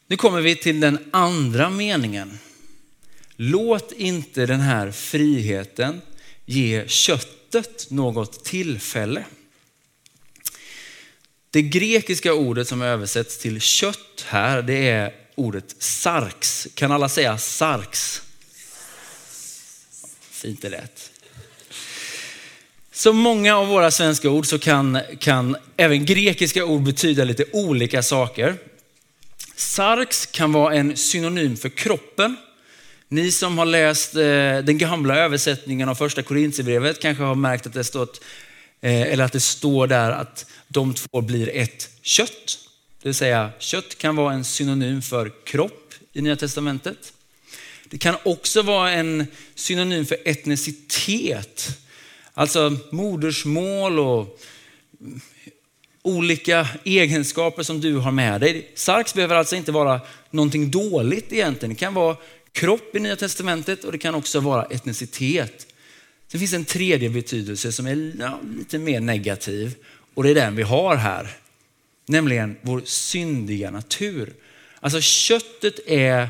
Nu 0.07 0.17
kommer 0.17 0.41
vi 0.41 0.55
till 0.55 0.79
den 0.79 1.09
andra 1.11 1.69
meningen. 1.69 2.39
Låt 3.35 3.91
inte 3.91 4.45
den 4.45 4.59
här 4.59 4.91
friheten 4.91 6.01
ge 6.45 6.87
köttet 6.87 7.89
något 7.89 8.45
tillfälle. 8.45 9.25
Det 11.49 11.61
grekiska 11.61 12.33
ordet 12.33 12.67
som 12.67 12.81
översätts 12.81 13.37
till 13.37 13.61
kött 13.61 14.25
här, 14.27 14.61
det 14.61 14.89
är 14.89 15.22
ordet 15.35 15.75
sarx. 15.79 16.67
Kan 16.73 16.91
alla 16.91 17.09
säga 17.09 17.37
sarx? 17.37 18.21
Fint 20.31 20.61
det 20.61 20.69
lät. 20.69 21.11
Som 22.91 23.17
många 23.17 23.55
av 23.55 23.67
våra 23.67 23.91
svenska 23.91 24.29
ord 24.29 24.45
så 24.45 24.59
kan, 24.59 24.99
kan 25.19 25.55
även 25.77 26.05
grekiska 26.05 26.65
ord 26.65 26.81
betyda 26.81 27.23
lite 27.23 27.45
olika 27.53 28.03
saker. 28.03 28.55
Sarx 29.55 30.25
kan 30.25 30.51
vara 30.51 30.75
en 30.75 30.97
synonym 30.97 31.57
för 31.57 31.69
kroppen. 31.69 32.37
Ni 33.07 33.31
som 33.31 33.57
har 33.57 33.65
läst 33.65 34.15
eh, 34.15 34.21
den 34.63 34.77
gamla 34.77 35.17
översättningen 35.17 35.89
av 35.89 35.95
första 35.95 36.21
Korintierbrevet 36.21 37.01
kanske 37.01 37.23
har 37.23 37.35
märkt 37.35 37.67
att 37.67 37.73
det, 37.73 37.83
stått, 37.83 38.21
eh, 38.81 39.01
eller 39.01 39.23
att 39.23 39.31
det 39.31 39.39
står 39.39 39.87
där 39.87 40.11
att 40.11 40.45
de 40.67 40.93
två 40.93 41.21
blir 41.21 41.49
ett 41.55 41.89
kött. 42.01 42.59
Det 43.03 43.09
vill 43.09 43.15
säga 43.15 43.51
kött 43.59 43.97
kan 43.97 44.15
vara 44.15 44.33
en 44.33 44.43
synonym 44.43 45.01
för 45.01 45.31
kropp 45.45 45.93
i 46.13 46.21
Nya 46.21 46.35
Testamentet. 46.35 47.13
Det 47.85 47.97
kan 47.97 48.15
också 48.23 48.61
vara 48.61 48.91
en 48.91 49.27
synonym 49.55 50.05
för 50.05 50.17
etnicitet. 50.25 51.77
Alltså 52.33 52.77
modersmål 52.91 53.99
och 53.99 54.39
olika 56.01 56.67
egenskaper 56.83 57.63
som 57.63 57.81
du 57.81 57.97
har 57.97 58.11
med 58.11 58.41
dig. 58.41 58.71
Sarx 58.75 59.13
behöver 59.13 59.35
alltså 59.35 59.55
inte 59.55 59.71
vara 59.71 60.01
någonting 60.29 60.71
dåligt 60.71 61.33
egentligen. 61.33 61.73
Det 61.73 61.79
kan 61.79 61.93
vara 61.93 62.17
kropp 62.51 62.95
i 62.95 62.99
Nya 62.99 63.15
Testamentet 63.15 63.83
och 63.83 63.91
det 63.91 63.97
kan 63.97 64.15
också 64.15 64.39
vara 64.39 64.65
etnicitet. 64.65 65.67
Sen 66.27 66.39
finns 66.39 66.53
en 66.53 66.65
tredje 66.65 67.09
betydelse 67.09 67.71
som 67.71 67.87
är 67.87 68.13
ja, 68.19 68.39
lite 68.57 68.77
mer 68.77 68.99
negativ 68.99 69.75
och 70.13 70.23
det 70.23 70.29
är 70.29 70.35
den 70.35 70.55
vi 70.55 70.63
har 70.63 70.95
här. 70.95 71.37
Nämligen 72.05 72.57
vår 72.61 72.81
syndiga 72.85 73.71
natur. 73.71 74.33
Alltså 74.79 75.01
köttet 75.01 75.79
är 75.87 76.29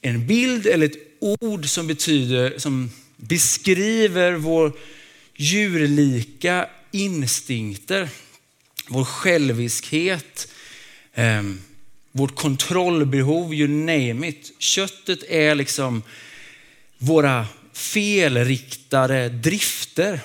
en 0.00 0.26
bild 0.26 0.66
eller 0.66 0.86
ett 0.86 0.98
ord 1.18 1.66
som 1.66 1.86
betyder, 1.86 2.58
som 2.58 2.90
beskriver 3.16 4.32
vår 4.32 4.72
djurlika 5.36 6.68
instinkter, 6.90 8.08
vår 8.88 9.04
själviskhet, 9.04 10.48
eh, 11.14 11.42
vårt 12.12 12.34
kontrollbehov, 12.34 13.54
you 13.54 13.68
name 13.68 14.28
it. 14.28 14.52
Köttet 14.58 15.22
är 15.28 15.54
liksom 15.54 16.02
våra 16.98 17.46
felriktade 17.72 19.28
drifter. 19.28 20.20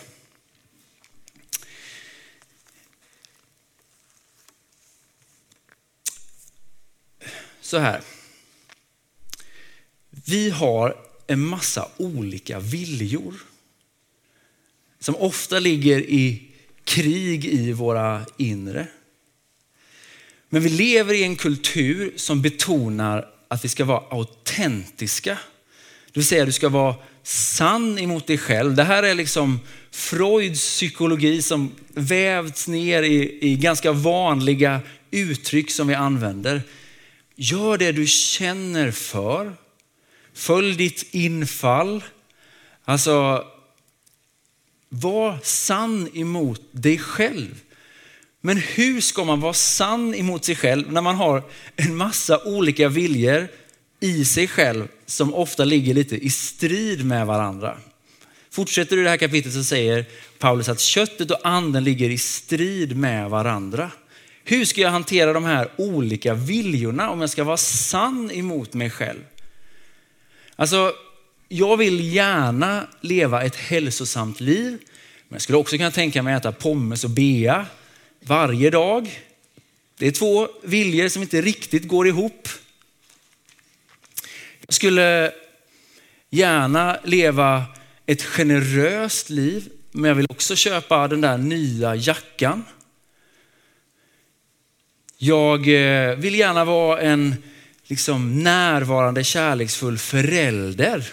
Så 7.72 7.78
här. 7.78 8.02
Vi 10.10 10.50
har 10.50 10.96
en 11.28 11.40
massa 11.40 11.90
olika 11.98 12.60
viljor 12.60 13.34
som 15.00 15.16
ofta 15.16 15.60
ligger 15.60 16.00
i 16.00 16.42
krig 16.84 17.46
i 17.46 17.72
våra 17.72 18.26
inre. 18.38 18.88
Men 20.50 20.62
vi 20.62 20.70
lever 20.70 21.14
i 21.14 21.24
en 21.24 21.36
kultur 21.36 22.14
som 22.16 22.42
betonar 22.42 23.28
att 23.48 23.66
vi 23.66 23.70
ska 23.70 23.86
vara 23.86 24.04
autentiska. 24.10 25.38
Det 26.06 26.20
vill 26.20 26.26
säga 26.26 26.46
du 26.46 26.52
ska 26.52 26.70
vara 26.70 26.96
sann 27.24 28.00
emot 28.00 28.28
dig 28.28 28.38
själv. 28.38 28.76
Det 28.76 28.84
här 28.84 29.04
är 29.04 29.16
liksom 29.16 29.60
Freuds 29.92 30.60
psykologi 30.60 31.42
som 31.42 31.72
vävts 31.88 32.68
ner 32.68 33.04
i, 33.04 33.38
i 33.42 33.56
ganska 33.56 33.92
vanliga 33.92 34.82
uttryck 35.12 35.72
som 35.72 35.88
vi 35.88 35.94
använder. 35.94 36.62
Gör 37.44 37.78
det 37.78 37.92
du 37.92 38.08
känner 38.08 38.92
för. 38.92 39.54
Följ 40.34 40.76
ditt 40.76 41.06
infall. 41.12 42.04
Alltså, 42.86 43.46
var 44.90 45.40
sann 45.44 46.10
emot 46.14 46.62
dig 46.72 46.98
själv. 46.98 47.62
Men 48.42 48.58
hur 48.58 49.02
ska 49.02 49.24
man 49.24 49.40
vara 49.40 49.54
sann 49.54 50.16
emot 50.16 50.46
sig 50.46 50.56
själv 50.56 50.92
när 50.92 51.02
man 51.02 51.16
har 51.16 51.44
en 51.76 51.96
massa 51.96 52.44
olika 52.44 52.90
viljor 52.90 53.48
i 54.00 54.26
sig 54.26 54.48
själv 54.48 54.88
som 55.06 55.34
ofta 55.34 55.66
ligger 55.66 55.94
lite 55.94 56.18
i 56.18 56.30
strid 56.30 57.06
med 57.06 57.28
varandra? 57.28 57.78
Fortsätter 58.52 58.96
du 58.96 59.04
det 59.04 59.10
här 59.10 59.18
kapitlet 59.18 59.54
så 59.54 59.64
säger 59.64 60.06
Paulus 60.40 60.70
att 60.70 60.80
köttet 60.80 61.32
och 61.32 61.40
anden 61.44 61.84
ligger 61.84 62.10
i 62.10 62.18
strid 62.18 62.98
med 62.98 63.30
varandra. 63.30 63.92
Hur 64.44 64.66
ska 64.66 64.82
jag 64.82 64.90
hantera 64.90 65.34
de 65.34 65.44
här 65.44 65.72
olika 65.78 66.34
viljorna 66.34 67.10
om 67.10 67.22
jag 67.22 67.30
ska 67.30 67.44
vara 67.44 67.58
sann 67.58 68.32
emot 68.32 68.74
mig 68.74 68.90
själv? 68.90 69.20
Alltså, 70.56 70.94
jag 71.48 71.78
vill 71.78 72.14
gärna 72.14 72.88
leva 73.02 73.44
ett 73.44 73.56
hälsosamt 73.56 74.40
liv, 74.40 74.78
men 75.28 75.36
jag 75.36 75.42
skulle 75.42 75.58
också 75.58 75.78
kunna 75.78 75.92
tänka 75.92 76.24
mig 76.24 76.34
att 76.34 76.46
äta 76.46 76.52
pommes 76.52 77.04
och 77.04 77.10
bea 77.10 77.66
varje 78.20 78.70
dag. 78.70 79.22
Det 79.98 80.08
är 80.08 80.12
två 80.12 80.48
viljor 80.64 81.10
som 81.10 81.22
inte 81.22 81.42
riktigt 81.42 81.88
går 81.88 82.08
ihop. 82.08 82.48
Jag 84.66 84.74
skulle 84.74 85.32
gärna 86.30 87.00
leva 87.04 87.66
ett 88.06 88.22
generöst 88.22 89.30
liv, 89.30 89.70
men 89.92 90.08
jag 90.08 90.16
vill 90.16 90.28
också 90.30 90.56
köpa 90.56 91.08
den 91.08 91.22
där 91.22 91.38
nya 91.38 91.96
jackan. 91.96 92.64
Jag 95.24 95.60
eh, 95.60 96.16
vill 96.16 96.36
gärna 96.36 96.66
vara 96.66 97.02
en 97.02 97.36
liksom 97.84 98.44
närvarande 98.44 99.24
kärleksfull 99.24 99.98
förälder. 99.98 101.04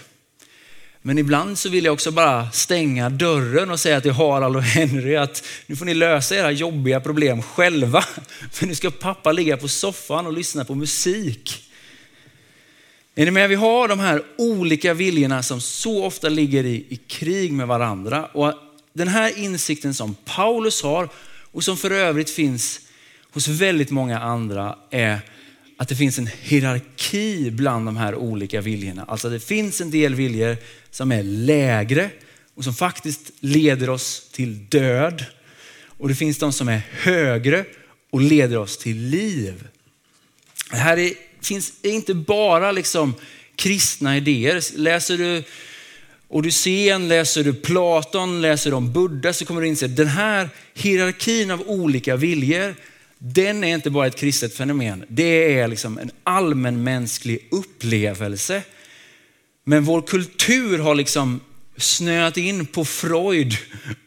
Men 1.02 1.18
ibland 1.18 1.58
så 1.58 1.68
vill 1.68 1.84
jag 1.84 1.92
också 1.92 2.10
bara 2.10 2.50
stänga 2.50 3.10
dörren 3.10 3.70
och 3.70 3.80
säga 3.80 4.00
till 4.00 4.12
Harald 4.12 4.56
och 4.56 4.62
Henry 4.62 5.16
att 5.16 5.44
nu 5.66 5.76
får 5.76 5.84
ni 5.84 5.94
lösa 5.94 6.36
era 6.36 6.50
jobbiga 6.50 7.00
problem 7.00 7.42
själva. 7.42 8.04
För 8.52 8.66
nu 8.66 8.74
ska 8.74 8.90
pappa 8.90 9.32
ligga 9.32 9.56
på 9.56 9.68
soffan 9.68 10.26
och 10.26 10.32
lyssna 10.32 10.64
på 10.64 10.74
musik. 10.74 11.70
Är 13.14 13.24
ni 13.24 13.30
med? 13.30 13.48
Vi 13.48 13.54
har 13.54 13.88
de 13.88 14.00
här 14.00 14.22
olika 14.38 14.94
viljorna 14.94 15.42
som 15.42 15.60
så 15.60 16.04
ofta 16.04 16.28
ligger 16.28 16.64
i, 16.64 16.86
i 16.88 16.96
krig 16.96 17.52
med 17.52 17.66
varandra. 17.66 18.26
Och 18.26 18.52
den 18.92 19.08
här 19.08 19.38
insikten 19.38 19.94
som 19.94 20.14
Paulus 20.24 20.82
har 20.82 21.08
och 21.52 21.64
som 21.64 21.76
för 21.76 21.90
övrigt 21.90 22.30
finns 22.30 22.80
hos 23.38 23.48
väldigt 23.48 23.90
många 23.90 24.18
andra 24.18 24.76
är 24.90 25.20
att 25.76 25.88
det 25.88 25.96
finns 25.96 26.18
en 26.18 26.28
hierarki 26.42 27.50
bland 27.50 27.86
de 27.86 27.96
här 27.96 28.14
olika 28.14 28.60
viljorna. 28.60 29.04
Alltså 29.08 29.30
det 29.30 29.40
finns 29.40 29.80
en 29.80 29.90
del 29.90 30.14
viljor 30.14 30.56
som 30.90 31.12
är 31.12 31.22
lägre 31.22 32.10
och 32.54 32.64
som 32.64 32.74
faktiskt 32.74 33.30
leder 33.40 33.90
oss 33.90 34.28
till 34.32 34.66
död. 34.68 35.24
Och 35.84 36.08
det 36.08 36.14
finns 36.14 36.38
de 36.38 36.52
som 36.52 36.68
är 36.68 36.80
högre 36.90 37.64
och 38.10 38.20
leder 38.20 38.58
oss 38.58 38.78
till 38.78 38.96
liv. 38.96 39.68
Det 40.70 40.76
här 40.76 40.98
är, 40.98 41.12
finns 41.40 41.72
inte 41.82 42.14
bara 42.14 42.72
liksom 42.72 43.14
kristna 43.56 44.16
idéer. 44.16 44.78
Läser 44.78 45.18
du 45.18 45.42
Odysseen, 46.28 47.08
läser 47.08 47.44
du 47.44 47.54
Platon, 47.54 48.40
läser 48.40 48.70
du 48.70 48.76
om 48.76 48.92
Buddha 48.92 49.32
så 49.32 49.44
kommer 49.44 49.60
du 49.60 49.66
inse 49.66 49.86
att 49.86 49.96
den 49.96 50.08
här 50.08 50.50
hierarkin 50.74 51.50
av 51.50 51.62
olika 51.66 52.16
viljor 52.16 52.74
den 53.18 53.64
är 53.64 53.74
inte 53.74 53.90
bara 53.90 54.06
ett 54.06 54.16
kristet 54.16 54.54
fenomen. 54.54 55.04
Det 55.08 55.58
är 55.58 55.68
liksom 55.68 55.98
en 55.98 56.10
allmänmänsklig 56.24 57.48
upplevelse. 57.50 58.62
Men 59.64 59.84
vår 59.84 60.02
kultur 60.02 60.78
har 60.78 60.94
liksom 60.94 61.40
snöat 61.76 62.36
in 62.36 62.66
på 62.66 62.84
Freud 62.84 63.56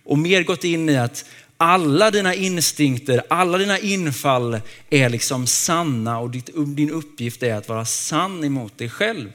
och 0.04 0.18
mer 0.18 0.44
gått 0.44 0.64
in 0.64 0.90
i 0.90 0.98
att 0.98 1.26
alla 1.58 2.12
dina 2.12 2.36
instinkter, 2.36 3.24
alla 3.30 3.58
dina 3.58 3.80
infall 3.80 4.60
är 4.90 5.10
liksom 5.10 5.48
sanna 5.48 6.20
och 6.20 6.32
din 6.76 6.90
uppgift 6.90 7.44
är 7.44 7.56
att 7.56 7.70
vara 7.70 7.86
sann 7.86 8.44
emot 8.44 8.78
dig 8.78 8.90
själv. 8.90 9.32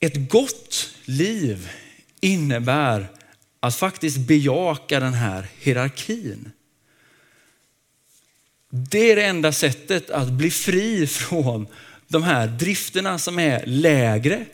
Ett 0.00 0.30
gott 0.30 0.94
liv 1.04 1.70
innebär 2.20 3.08
att 3.60 3.76
faktiskt 3.76 4.18
bejaka 4.18 5.00
den 5.00 5.14
här 5.14 5.48
hierarkin. 5.58 6.52
Det 8.70 9.10
är 9.10 9.16
det 9.16 9.24
enda 9.24 9.52
sättet 9.52 10.10
att 10.10 10.28
bli 10.28 10.50
fri 10.50 11.06
från 11.06 11.66
de 12.08 12.22
här 12.22 12.46
drifterna 12.46 13.18
som 13.18 13.38
är 13.38 13.66
lägre 13.66 14.46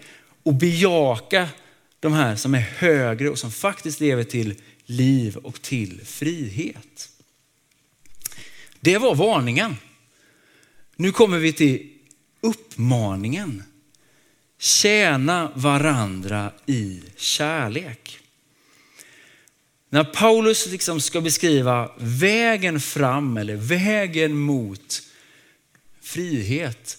och 0.43 0.55
bejaka 0.55 1.49
de 2.01 2.13
här 2.13 2.37
som 2.37 2.55
är 2.55 2.61
högre 2.61 3.31
och 3.31 3.39
som 3.39 3.51
faktiskt 3.51 4.01
lever 4.01 4.25
till 4.25 4.55
liv 4.85 5.37
och 5.37 5.63
till 5.63 6.01
frihet. 6.05 7.09
Det 8.81 8.99
var 8.99 9.15
varningen. 9.15 9.77
Nu 10.97 11.13
kommer 11.13 11.39
vi 11.39 11.53
till 11.53 11.93
uppmaningen. 12.41 13.63
Tjäna 14.59 15.53
varandra 15.55 16.53
i 16.67 17.03
kärlek. 17.17 18.19
När 19.97 20.05
Paulus 20.05 20.67
liksom 20.67 21.01
ska 21.01 21.21
beskriva 21.21 21.91
vägen 21.99 22.81
fram 22.81 23.37
eller 23.37 23.57
vägen 23.57 24.37
mot 24.37 25.03
frihet 26.01 26.99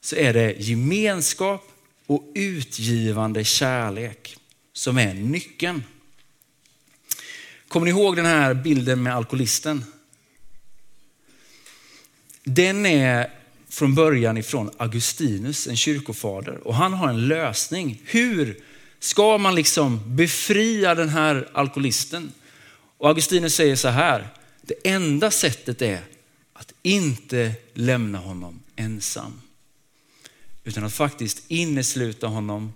så 0.00 0.16
är 0.16 0.32
det 0.32 0.54
gemenskap 0.58 1.68
och 2.06 2.32
utgivande 2.34 3.44
kärlek 3.44 4.36
som 4.72 4.98
är 4.98 5.14
nyckeln. 5.14 5.84
Kommer 7.68 7.84
ni 7.84 7.90
ihåg 7.90 8.16
den 8.16 8.26
här 8.26 8.54
bilden 8.54 9.02
med 9.02 9.16
alkoholisten? 9.16 9.84
Den 12.44 12.86
är 12.86 13.30
från 13.68 13.94
början 13.94 14.36
ifrån 14.36 14.70
Augustinus, 14.76 15.66
en 15.66 15.76
kyrkofader. 15.76 16.66
Och 16.66 16.74
han 16.74 16.92
har 16.92 17.08
en 17.08 17.28
lösning. 17.28 18.02
Hur 18.04 18.62
Ska 18.98 19.38
man 19.38 19.54
liksom 19.54 20.16
befria 20.16 20.94
den 20.94 21.08
här 21.08 21.48
alkoholisten? 21.52 22.32
Och 22.98 23.08
Augustinus 23.08 23.54
säger 23.54 23.76
så 23.76 23.88
här, 23.88 24.28
det 24.62 24.74
enda 24.84 25.30
sättet 25.30 25.82
är 25.82 26.00
att 26.52 26.72
inte 26.82 27.54
lämna 27.74 28.18
honom 28.18 28.62
ensam. 28.76 29.40
Utan 30.64 30.84
att 30.84 30.94
faktiskt 30.94 31.42
innesluta 31.48 32.26
honom 32.26 32.72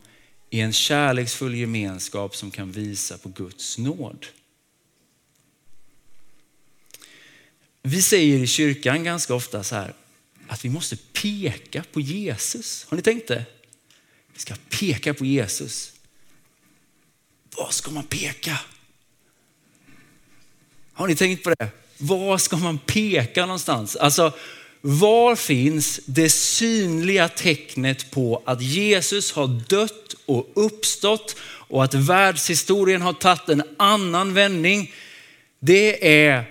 i 0.50 0.60
en 0.60 0.72
kärleksfull 0.72 1.54
gemenskap 1.54 2.36
som 2.36 2.50
kan 2.50 2.72
visa 2.72 3.18
på 3.18 3.28
Guds 3.28 3.78
nåd. 3.78 4.26
Vi 7.82 8.02
säger 8.02 8.38
i 8.38 8.46
kyrkan 8.46 9.04
ganska 9.04 9.34
ofta 9.34 9.64
så 9.64 9.74
här 9.74 9.94
att 10.48 10.64
vi 10.64 10.68
måste 10.68 10.96
peka 10.96 11.84
på 11.92 12.00
Jesus. 12.00 12.86
Har 12.88 12.96
ni 12.96 13.02
tänkt 13.02 13.28
det? 13.28 13.44
Vi 14.32 14.40
ska 14.40 14.54
peka 14.68 15.14
på 15.14 15.24
Jesus. 15.24 15.92
Var 17.60 17.70
ska 17.70 17.90
man 17.90 18.04
peka? 18.04 18.58
Har 20.92 21.08
ni 21.08 21.16
tänkt 21.16 21.44
på 21.44 21.50
det? 21.50 21.68
Var 21.98 22.38
ska 22.38 22.56
man 22.56 22.78
peka 22.78 23.46
någonstans? 23.46 23.96
Alltså, 23.96 24.32
var 24.80 25.36
finns 25.36 26.00
det 26.06 26.30
synliga 26.30 27.28
tecknet 27.28 28.10
på 28.10 28.42
att 28.46 28.62
Jesus 28.62 29.32
har 29.32 29.46
dött 29.68 30.14
och 30.26 30.50
uppstått 30.54 31.36
och 31.42 31.84
att 31.84 31.94
världshistorien 31.94 33.02
har 33.02 33.12
tagit 33.12 33.48
en 33.48 33.62
annan 33.76 34.34
vändning? 34.34 34.92
Det 35.58 36.24
är 36.26 36.44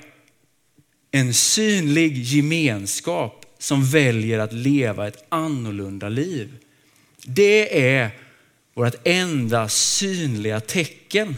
en 1.11 1.33
synlig 1.33 2.17
gemenskap 2.17 3.45
som 3.59 3.85
väljer 3.85 4.39
att 4.39 4.53
leva 4.53 5.07
ett 5.07 5.25
annorlunda 5.29 6.09
liv. 6.09 6.57
Det 7.25 7.87
är 7.93 8.11
vårt 8.79 8.95
enda 9.03 9.69
synliga 9.69 10.59
tecken. 10.59 11.37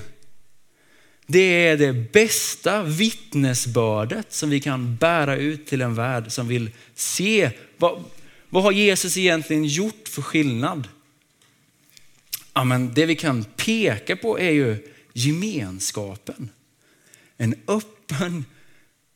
Det 1.28 1.68
är 1.68 1.78
det 1.78 1.94
bästa 1.94 2.84
vittnesbördet 2.84 4.34
som 4.34 4.50
vi 4.50 4.60
kan 4.60 4.96
bära 4.96 5.36
ut 5.36 5.68
till 5.68 5.82
en 5.82 5.96
värld 5.96 6.32
som 6.32 6.48
vill 6.48 6.72
se 6.96 7.52
vad, 7.78 8.04
vad 8.50 8.64
har 8.64 8.72
Jesus 8.72 9.18
egentligen 9.18 9.66
gjort 9.66 10.08
för 10.08 10.22
skillnad? 10.22 10.88
Ja, 12.54 12.64
men 12.64 12.94
det 12.94 13.06
vi 13.06 13.16
kan 13.16 13.44
peka 13.44 14.16
på 14.16 14.40
är 14.40 14.52
ju 14.52 14.88
gemenskapen. 15.14 16.50
En 17.38 17.56
öppen 17.68 18.46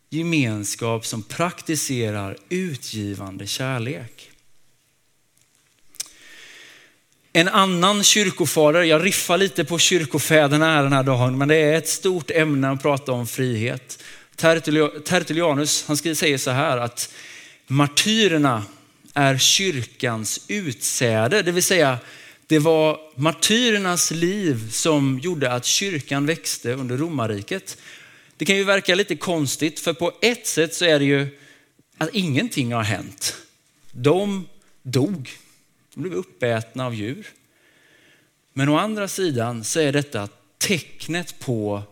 gemenskap 0.09 1.05
som 1.05 1.23
praktiserar 1.23 2.38
utgivande 2.49 3.47
kärlek. 3.47 4.31
En 7.37 7.47
annan 7.47 8.03
kyrkofader, 8.03 8.81
jag 8.81 9.05
riffar 9.05 9.37
lite 9.37 9.63
på 9.65 9.79
kyrkofäderna 9.79 10.65
här 10.65 10.83
den 10.83 10.93
här 10.93 11.03
dagen, 11.03 11.37
men 11.37 11.47
det 11.47 11.55
är 11.55 11.73
ett 11.73 11.87
stort 11.87 12.31
ämne 12.31 12.69
att 12.69 12.81
prata 12.81 13.11
om 13.11 13.27
frihet. 13.27 14.03
Tertullianus, 15.05 15.85
han 15.87 15.97
säger 15.97 16.37
så 16.37 16.51
här 16.51 16.77
att 16.77 17.13
martyrerna 17.67 18.63
är 19.13 19.37
kyrkans 19.37 20.45
utsäde, 20.47 21.41
det 21.41 21.51
vill 21.51 21.63
säga 21.63 21.97
det 22.47 22.59
var 22.59 22.99
martyrernas 23.15 24.11
liv 24.11 24.71
som 24.71 25.19
gjorde 25.19 25.51
att 25.51 25.65
kyrkan 25.65 26.25
växte 26.25 26.73
under 26.73 26.97
romarriket. 26.97 27.77
Det 28.37 28.45
kan 28.45 28.55
ju 28.55 28.63
verka 28.63 28.95
lite 28.95 29.15
konstigt, 29.15 29.79
för 29.79 29.93
på 29.93 30.11
ett 30.21 30.47
sätt 30.47 30.73
så 30.73 30.85
är 30.85 30.99
det 30.99 31.05
ju 31.05 31.39
att 31.97 32.09
ingenting 32.13 32.73
har 32.73 32.83
hänt. 32.83 33.35
De 33.91 34.47
dog, 34.83 35.29
de 35.95 36.01
blev 36.01 36.13
uppätna 36.13 36.86
av 36.86 36.95
djur. 36.95 37.27
Men 38.53 38.69
å 38.69 38.77
andra 38.77 39.08
sidan 39.08 39.63
så 39.63 39.79
är 39.79 39.91
detta 39.91 40.29
tecknet 40.58 41.39
på 41.39 41.84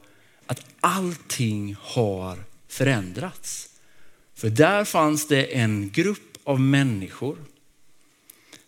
att 0.46 0.66
allting 0.80 1.76
har 1.80 2.44
förändrats. 2.68 3.70
För 4.36 4.50
där 4.50 4.86
fanns 4.86 5.28
det 5.28 5.46
en 5.46 5.90
grupp 5.90 6.38
av 6.44 6.60
människor 6.60 7.38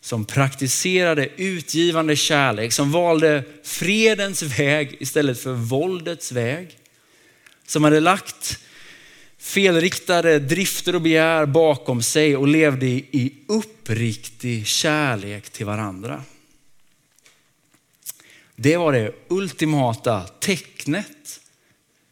som 0.02 0.26
praktiserade 0.26 1.30
utgivande 1.38 2.16
kärlek, 2.16 2.74
som 2.74 2.92
valde 2.92 3.44
fredens 3.64 4.42
väg 4.42 4.98
istället 5.00 5.40
för 5.40 5.54
våldets 5.54 6.32
väg. 6.32 6.78
Som 7.66 7.84
hade 7.84 8.00
lagt 8.00 8.60
felriktade 9.46 10.40
drifter 10.40 10.96
och 10.96 11.02
begär 11.02 11.46
bakom 11.46 12.02
sig 12.04 12.36
och 12.36 12.48
levde 12.48 12.86
i 12.86 13.34
uppriktig 13.48 14.68
kärlek 14.68 15.50
till 15.50 15.66
varandra. 15.66 16.24
Det 18.56 18.78
var 18.78 18.94
det 18.94 19.12
ultimata 19.28 20.22
tecknet, 20.22 21.40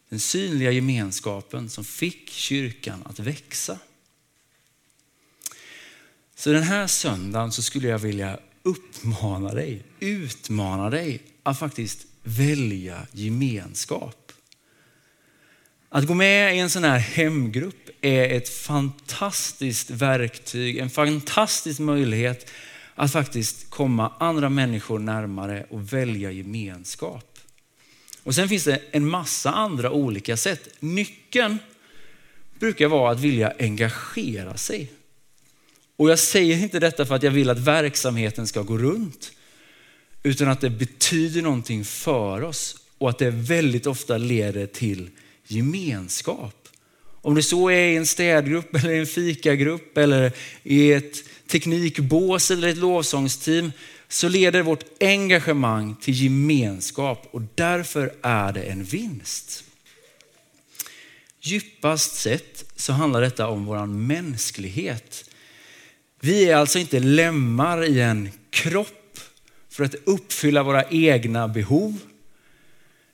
den 0.09 0.19
synliga 0.19 0.71
gemenskapen 0.71 1.69
som 1.69 1.85
fick 1.85 2.29
kyrkan 2.29 3.03
att 3.05 3.19
växa. 3.19 3.79
Så 6.35 6.51
den 6.51 6.63
här 6.63 6.87
söndagen 6.87 7.51
så 7.51 7.61
skulle 7.61 7.87
jag 7.87 7.99
vilja 7.99 8.39
uppmana 8.63 9.53
dig, 9.53 9.83
utmana 9.99 10.89
dig 10.89 11.21
att 11.43 11.59
faktiskt 11.59 12.05
välja 12.23 13.07
gemenskap. 13.11 14.22
Att 15.95 16.07
gå 16.07 16.13
med 16.13 16.55
i 16.55 16.59
en 16.59 16.69
sån 16.69 16.83
här 16.83 16.99
hemgrupp 16.99 17.89
är 18.01 18.29
ett 18.29 18.49
fantastiskt 18.49 19.89
verktyg, 19.89 20.77
en 20.77 20.89
fantastisk 20.89 21.79
möjlighet 21.79 22.51
att 22.95 23.11
faktiskt 23.11 23.69
komma 23.69 24.13
andra 24.19 24.49
människor 24.49 24.99
närmare 24.99 25.65
och 25.69 25.93
välja 25.93 26.31
gemenskap. 26.31 27.39
Och 28.23 28.35
sen 28.35 28.49
finns 28.49 28.63
det 28.63 28.79
en 28.91 29.09
massa 29.09 29.51
andra 29.51 29.91
olika 29.91 30.37
sätt. 30.37 30.69
Nyckeln 30.79 31.57
brukar 32.59 32.87
vara 32.87 33.11
att 33.11 33.19
vilja 33.19 33.53
engagera 33.59 34.57
sig. 34.57 34.91
Och 35.95 36.09
jag 36.09 36.19
säger 36.19 36.57
inte 36.57 36.79
detta 36.79 37.05
för 37.05 37.15
att 37.15 37.23
jag 37.23 37.31
vill 37.31 37.49
att 37.49 37.59
verksamheten 37.59 38.47
ska 38.47 38.61
gå 38.61 38.77
runt, 38.77 39.31
utan 40.23 40.49
att 40.49 40.61
det 40.61 40.69
betyder 40.69 41.41
någonting 41.41 41.85
för 41.85 42.41
oss 42.41 42.75
och 42.97 43.09
att 43.09 43.19
det 43.19 43.29
väldigt 43.29 43.87
ofta 43.87 44.17
leder 44.17 44.65
till 44.65 45.09
gemenskap. 45.53 46.67
Om 47.21 47.35
det 47.35 47.43
så 47.43 47.69
är 47.69 47.87
i 47.87 47.95
en 47.95 48.05
städgrupp 48.05 48.75
eller 48.83 48.93
en 48.93 49.07
fikagrupp 49.07 49.97
eller 49.97 50.31
i 50.63 50.93
ett 50.93 51.23
teknikbås 51.47 52.51
eller 52.51 52.67
ett 52.67 52.77
lovsångsteam 52.77 53.71
så 54.07 54.29
leder 54.29 54.61
vårt 54.61 54.83
engagemang 54.99 55.95
till 55.95 56.23
gemenskap 56.23 57.27
och 57.31 57.41
därför 57.55 58.13
är 58.21 58.53
det 58.53 58.63
en 58.63 58.83
vinst. 58.83 59.63
Djupast 61.41 62.15
sett 62.15 62.65
så 62.75 62.93
handlar 62.93 63.21
detta 63.21 63.47
om 63.47 63.65
vår 63.65 63.85
mänsklighet. 63.85 65.29
Vi 66.19 66.49
är 66.49 66.55
alltså 66.55 66.79
inte 66.79 66.99
lemmar 66.99 67.83
i 67.83 68.01
en 68.01 68.29
kropp 68.49 69.19
för 69.69 69.83
att 69.83 69.95
uppfylla 69.95 70.63
våra 70.63 70.83
egna 70.89 71.47
behov, 71.47 71.99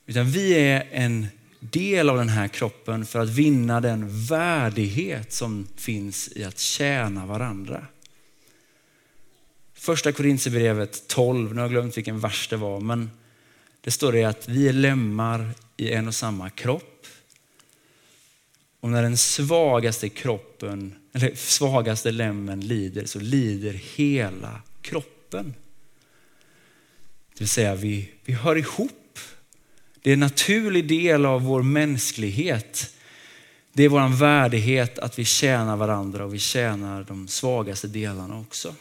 utan 0.06 0.30
vi 0.30 0.52
är 0.52 0.88
en 0.92 1.26
del 1.60 2.08
av 2.08 2.16
den 2.16 2.28
här 2.28 2.48
kroppen 2.48 3.06
för 3.06 3.18
att 3.18 3.28
vinna 3.28 3.80
den 3.80 4.26
värdighet 4.26 5.32
som 5.32 5.66
finns 5.76 6.28
i 6.36 6.44
att 6.44 6.58
tjäna 6.58 7.26
varandra. 7.26 7.86
Första 9.74 10.12
Korintierbrevet 10.12 11.08
12, 11.08 11.50
nu 11.50 11.56
har 11.56 11.62
jag 11.62 11.70
glömt 11.70 11.96
vilken 11.96 12.20
vers 12.20 12.48
det 12.48 12.56
var, 12.56 12.80
men 12.80 13.10
det 13.80 13.90
står 13.90 14.12
det 14.12 14.24
att 14.24 14.48
vi 14.48 14.68
är 14.68 14.72
lemmar 14.72 15.50
i 15.76 15.92
en 15.92 16.08
och 16.08 16.14
samma 16.14 16.50
kropp. 16.50 17.06
Och 18.80 18.88
när 18.88 19.02
den 19.02 19.16
svagaste 19.16 20.08
kroppen, 20.08 20.94
eller 21.12 21.34
svagaste 21.34 22.10
lemmen 22.10 22.60
lider 22.60 23.04
så 23.04 23.20
lider 23.20 23.72
hela 23.72 24.62
kroppen. 24.82 25.54
Det 27.32 27.40
vill 27.40 27.48
säga 27.48 27.74
vi, 27.74 28.10
vi 28.24 28.32
hör 28.32 28.56
ihop. 28.56 28.99
Det 30.02 30.10
är 30.10 30.14
en 30.14 30.20
naturlig 30.20 30.88
del 30.88 31.26
av 31.26 31.42
vår 31.42 31.62
mänsklighet. 31.62 32.94
Det 33.72 33.82
är 33.82 33.88
vår 33.88 34.18
värdighet 34.18 34.98
att 34.98 35.18
vi 35.18 35.24
tjänar 35.24 35.76
varandra 35.76 36.24
och 36.24 36.34
vi 36.34 36.38
tjänar 36.38 37.04
de 37.04 37.28
svagaste 37.28 37.88
delarna 37.88 38.38
också. 38.38 38.74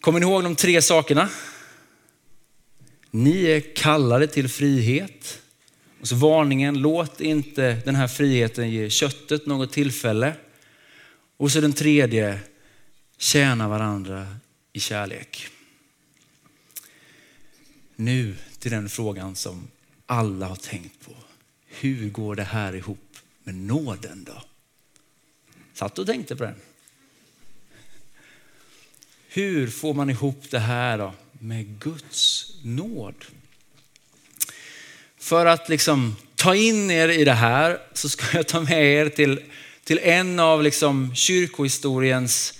Kommer 0.00 0.20
ni 0.20 0.26
ihåg 0.26 0.42
de 0.42 0.56
tre 0.56 0.82
sakerna? 0.82 1.28
Ni 3.10 3.44
är 3.44 3.74
kallade 3.74 4.26
till 4.26 4.48
frihet. 4.48 5.42
Och 6.00 6.08
så 6.08 6.14
varningen, 6.16 6.78
låt 6.78 7.20
inte 7.20 7.82
den 7.84 7.94
här 7.94 8.08
friheten 8.08 8.70
ge 8.70 8.90
köttet 8.90 9.46
något 9.46 9.72
tillfälle. 9.72 10.34
Och 11.36 11.52
så 11.52 11.60
den 11.60 11.72
tredje, 11.72 12.40
tjäna 13.18 13.68
varandra 13.68 14.26
i 14.72 14.80
kärlek. 14.80 15.48
Nu 18.00 18.36
till 18.58 18.70
den 18.70 18.88
frågan 18.88 19.36
som 19.36 19.68
alla 20.06 20.46
har 20.46 20.56
tänkt 20.56 21.06
på. 21.06 21.12
Hur 21.66 22.10
går 22.10 22.36
det 22.36 22.44
här 22.44 22.74
ihop 22.74 23.16
med 23.44 23.54
nåden 23.54 24.24
då? 24.24 24.42
Satt 25.74 25.98
och 25.98 26.06
tänkte 26.06 26.36
på 26.36 26.44
den. 26.44 26.54
Hur 29.28 29.70
får 29.70 29.94
man 29.94 30.10
ihop 30.10 30.44
det 30.50 30.58
här 30.58 30.98
då 30.98 31.14
med 31.32 31.80
Guds 31.80 32.52
nåd? 32.62 33.24
För 35.18 35.46
att 35.46 35.68
liksom 35.68 36.16
ta 36.34 36.54
in 36.54 36.90
er 36.90 37.08
i 37.08 37.24
det 37.24 37.32
här 37.32 37.78
så 37.92 38.08
ska 38.08 38.36
jag 38.36 38.46
ta 38.46 38.60
med 38.60 38.84
er 38.84 39.08
till, 39.08 39.42
till 39.84 39.98
en 39.98 40.40
av 40.40 40.62
liksom 40.62 41.14
kyrkohistoriens 41.14 42.54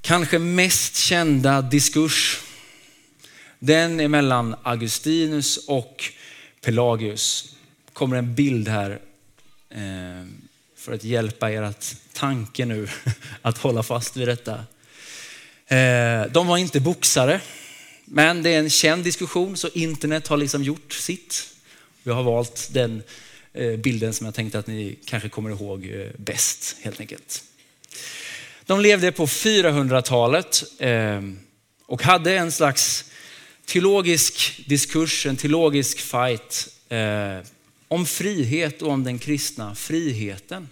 kanske 0.00 0.38
mest 0.38 0.96
kända 0.96 1.62
diskurs. 1.62 2.42
Den 3.58 4.00
är 4.00 4.08
mellan 4.08 4.56
Augustinus 4.62 5.56
och 5.56 6.04
Pelagius. 6.60 7.54
kommer 7.92 8.16
en 8.16 8.34
bild 8.34 8.68
här 8.68 8.90
eh, 9.70 10.26
för 10.76 10.92
att 10.92 11.04
hjälpa 11.04 11.50
er 11.50 11.62
att 11.62 11.96
tanke 12.12 12.64
nu 12.64 12.88
att 13.42 13.58
hålla 13.58 13.82
fast 13.82 14.16
vid 14.16 14.28
detta. 14.28 14.54
Eh, 15.66 16.32
de 16.32 16.46
var 16.46 16.56
inte 16.56 16.80
boxare, 16.80 17.40
men 18.04 18.42
det 18.42 18.50
är 18.50 18.58
en 18.58 18.70
känd 18.70 19.04
diskussion 19.04 19.56
så 19.56 19.68
internet 19.68 20.28
har 20.28 20.36
liksom 20.36 20.64
gjort 20.64 20.92
sitt. 20.92 21.48
Jag 22.02 22.14
har 22.14 22.22
valt 22.22 22.68
den 22.72 23.02
eh, 23.52 23.76
bilden 23.76 24.14
som 24.14 24.24
jag 24.24 24.34
tänkte 24.34 24.58
att 24.58 24.66
ni 24.66 24.98
kanske 25.04 25.28
kommer 25.28 25.50
ihåg 25.50 26.10
bäst 26.16 26.76
helt 26.80 27.00
enkelt. 27.00 27.44
De 28.66 28.80
levde 28.80 29.12
på 29.12 29.26
400-talet 29.26 30.64
och 31.86 32.02
hade 32.02 32.36
en 32.36 32.52
slags 32.52 33.04
teologisk 33.66 34.62
diskurs, 34.66 35.26
en 35.26 35.36
teologisk 35.36 35.98
fight 35.98 36.68
eh, 36.88 37.38
om 37.88 38.06
frihet 38.06 38.82
och 38.82 38.92
om 38.92 39.04
den 39.04 39.18
kristna 39.18 39.74
friheten. 39.74 40.68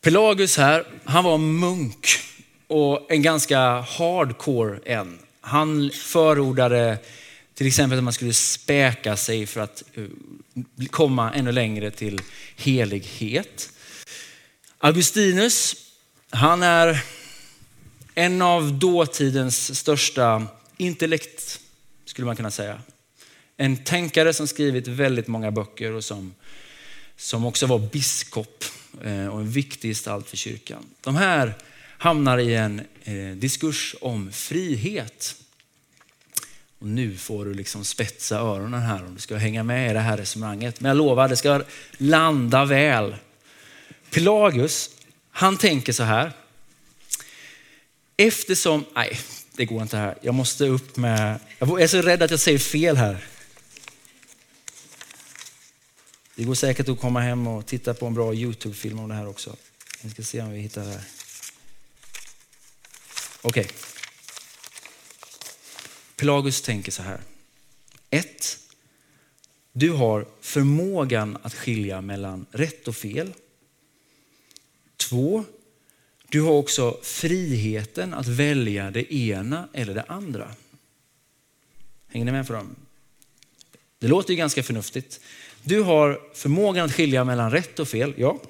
Pelagus 0.00 0.56
här, 0.56 0.86
han 1.04 1.24
var 1.24 1.38
munk 1.38 2.06
och 2.66 3.12
en 3.12 3.22
ganska 3.22 3.80
hardcore 3.80 4.80
en. 4.84 5.18
Han 5.40 5.90
förordade 5.90 6.98
till 7.54 7.66
exempel 7.66 7.98
att 7.98 8.04
man 8.04 8.12
skulle 8.12 8.32
späka 8.32 9.16
sig 9.16 9.46
för 9.46 9.60
att 9.60 9.82
eh, 9.94 10.86
komma 10.90 11.32
ännu 11.32 11.52
längre 11.52 11.90
till 11.90 12.20
helighet. 12.56 13.70
Augustinus, 14.78 15.76
han 16.30 16.62
är 16.62 17.04
en 18.14 18.42
av 18.42 18.78
dåtidens 18.78 19.78
största 19.78 20.46
intellekt, 20.80 21.60
skulle 22.04 22.26
man 22.26 22.36
kunna 22.36 22.50
säga. 22.50 22.82
En 23.56 23.76
tänkare 23.76 24.32
som 24.32 24.48
skrivit 24.48 24.88
väldigt 24.88 25.26
många 25.26 25.50
böcker 25.50 25.92
och 25.92 26.04
som, 26.04 26.34
som 27.16 27.46
också 27.46 27.66
var 27.66 27.78
biskop 27.78 28.64
eh, 29.04 29.26
och 29.26 29.40
en 29.40 29.50
viktig 29.50 29.90
gestalt 29.90 30.28
för 30.28 30.36
kyrkan. 30.36 30.86
De 31.00 31.16
här 31.16 31.54
hamnar 31.98 32.38
i 32.38 32.54
en 32.54 32.80
eh, 33.04 33.36
diskurs 33.36 33.96
om 34.00 34.32
frihet. 34.32 35.36
Och 36.78 36.86
nu 36.86 37.16
får 37.16 37.44
du 37.44 37.54
liksom 37.54 37.84
spetsa 37.84 38.38
öronen 38.38 38.80
här 38.80 39.04
om 39.04 39.14
du 39.14 39.20
ska 39.20 39.36
hänga 39.36 39.62
med 39.62 39.90
i 39.90 39.94
det 39.94 40.00
här 40.00 40.16
resonemanget. 40.16 40.80
Men 40.80 40.88
jag 40.88 40.96
lovar, 40.96 41.28
det 41.28 41.36
ska 41.36 41.62
landa 41.92 42.64
väl. 42.64 43.16
Pelagus, 44.10 44.90
han 45.30 45.56
tänker 45.56 45.92
så 45.92 46.02
här. 46.02 46.32
Eftersom, 48.16 48.84
nej 48.94 49.18
det 49.60 49.66
går 49.66 49.82
inte 49.82 49.96
här. 49.96 50.18
Jag 50.20 50.34
måste 50.34 50.66
upp 50.66 50.96
med, 50.96 51.40
jag 51.58 51.82
är 51.82 51.86
så 51.86 52.02
rädd 52.02 52.22
att 52.22 52.30
jag 52.30 52.40
säger 52.40 52.58
fel 52.58 52.96
här. 52.96 53.26
Det 56.34 56.44
går 56.44 56.54
säkert 56.54 56.88
att 56.88 57.00
komma 57.00 57.20
hem 57.20 57.46
och 57.46 57.66
titta 57.66 57.94
på 57.94 58.06
en 58.06 58.14
bra 58.14 58.34
Youtube-film 58.34 58.98
om 58.98 59.08
det 59.08 59.14
här 59.14 59.28
också. 59.28 59.56
Vi 60.02 60.10
ska 60.10 60.22
se 60.22 60.42
om 60.42 60.50
vi 60.50 60.60
hittar 60.60 60.84
det 60.84 60.90
här. 60.90 61.02
Okej. 63.42 63.64
Okay. 63.64 63.76
Pelagus 66.16 66.62
tänker 66.62 66.92
så 66.92 67.02
här. 67.02 67.20
1. 68.10 68.58
Du 69.72 69.90
har 69.90 70.26
förmågan 70.40 71.38
att 71.42 71.54
skilja 71.54 72.00
mellan 72.00 72.46
rätt 72.50 72.88
och 72.88 72.96
fel. 72.96 73.32
2. 74.96 75.44
Du 76.30 76.40
har 76.40 76.52
också 76.52 76.98
friheten 77.02 78.14
att 78.14 78.26
välja 78.26 78.90
det 78.90 79.14
ena 79.14 79.68
eller 79.72 79.94
det 79.94 80.04
andra. 80.08 80.48
Hänger 82.08 82.24
ni 82.24 82.32
med 82.32 82.46
på 82.46 82.52
dem? 82.52 82.76
Det 83.98 84.08
låter 84.08 84.30
ju 84.30 84.36
ganska 84.36 84.62
förnuftigt. 84.62 85.20
Du 85.62 85.82
har 85.82 86.20
förmågan 86.34 86.84
att 86.84 86.92
skilja 86.92 87.24
mellan 87.24 87.50
rätt 87.50 87.78
och 87.78 87.88
fel, 87.88 88.14
ja. 88.16 88.40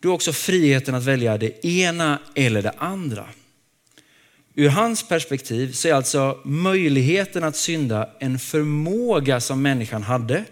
Du 0.00 0.08
har 0.08 0.14
också 0.14 0.32
friheten 0.32 0.94
att 0.94 1.04
välja 1.04 1.38
det 1.38 1.66
ena 1.66 2.18
eller 2.34 2.62
det 2.62 2.74
andra. 2.78 3.28
Ur 4.54 4.68
hans 4.68 5.08
perspektiv 5.08 5.72
så 5.72 5.88
är 5.88 5.94
alltså 5.94 6.40
möjligheten 6.44 7.44
att 7.44 7.56
synda 7.56 8.10
en 8.18 8.38
förmåga 8.38 9.40
som 9.40 9.62
människan 9.62 10.02
hade, 10.02 10.44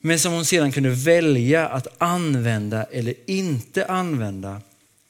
men 0.00 0.18
som 0.18 0.32
hon 0.32 0.44
sedan 0.44 0.72
kunde 0.72 0.90
välja 0.90 1.68
att 1.68 1.86
använda 1.98 2.84
eller 2.84 3.14
inte 3.26 3.86
använda 3.86 4.60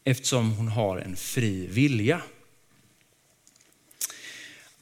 eftersom 0.06 0.52
hon 0.52 0.68
har 0.68 0.98
en 0.98 1.16
fri 1.16 1.66
vilja. 1.66 2.20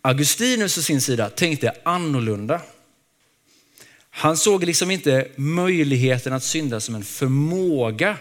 Augustinus 0.01 0.79
å 0.79 0.83
sin 0.83 1.01
sida 1.01 1.31
tänkte 1.31 1.73
annorlunda. 1.85 2.61
Han 4.11 4.37
såg 4.37 4.65
liksom 4.65 4.91
inte 4.91 5.29
möjligheten 5.37 6.33
att 6.33 6.45
synda 6.45 6.81
som 6.81 6.95
en 6.95 7.05
förmåga 7.05 8.17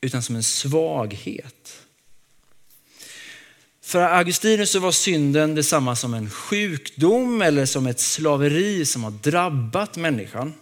utan 0.00 0.22
som 0.22 0.36
en 0.36 0.42
svaghet. 0.42 1.80
För 3.82 4.00
Augustinus 4.00 4.70
så 4.70 4.78
var 4.80 4.92
synden 4.92 5.54
detsamma 5.54 5.96
som 5.96 6.14
en 6.14 6.30
sjukdom 6.30 7.42
eller 7.42 7.66
som 7.66 7.86
ett 7.86 8.00
slaveri 8.00 8.86
som 8.86 9.04
har 9.04 9.10
drabbat 9.10 9.96
människan. 9.96 10.54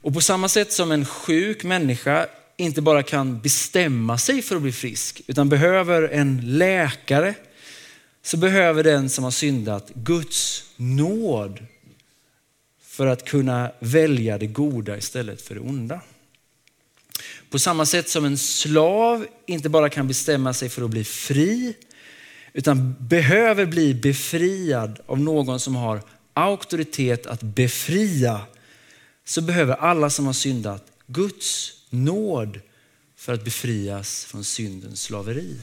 Och 0.00 0.14
på 0.14 0.20
samma 0.20 0.48
sätt 0.48 0.72
som 0.72 0.92
en 0.92 1.06
sjuk 1.06 1.64
människa 1.64 2.26
inte 2.56 2.82
bara 2.82 3.02
kan 3.02 3.40
bestämma 3.40 4.18
sig 4.18 4.42
för 4.42 4.56
att 4.56 4.62
bli 4.62 4.72
frisk 4.72 5.22
utan 5.26 5.48
behöver 5.48 6.02
en 6.02 6.58
läkare 6.58 7.34
så 8.22 8.36
behöver 8.36 8.84
den 8.84 9.10
som 9.10 9.24
har 9.24 9.30
syndat 9.30 9.90
Guds 9.94 10.64
nåd 10.76 11.66
för 12.80 13.06
att 13.06 13.24
kunna 13.24 13.72
välja 13.80 14.38
det 14.38 14.46
goda 14.46 14.96
istället 14.96 15.42
för 15.42 15.54
det 15.54 15.60
onda. 15.60 16.00
På 17.50 17.58
samma 17.58 17.86
sätt 17.86 18.08
som 18.08 18.24
en 18.24 18.38
slav 18.38 19.26
inte 19.46 19.68
bara 19.68 19.88
kan 19.88 20.08
bestämma 20.08 20.52
sig 20.52 20.68
för 20.68 20.82
att 20.82 20.90
bli 20.90 21.04
fri 21.04 21.74
utan 22.52 22.94
behöver 22.98 23.66
bli 23.66 23.94
befriad 23.94 25.00
av 25.06 25.20
någon 25.20 25.60
som 25.60 25.76
har 25.76 26.02
auktoritet 26.34 27.26
att 27.26 27.42
befria 27.42 28.40
så 29.24 29.40
behöver 29.40 29.74
alla 29.74 30.10
som 30.10 30.26
har 30.26 30.32
syndat 30.32 30.84
Guds 31.06 31.72
nåd 31.94 32.60
för 33.16 33.32
att 33.32 33.44
befrias 33.44 34.24
från 34.24 34.44
syndens 34.44 35.02
slaveri. 35.02 35.56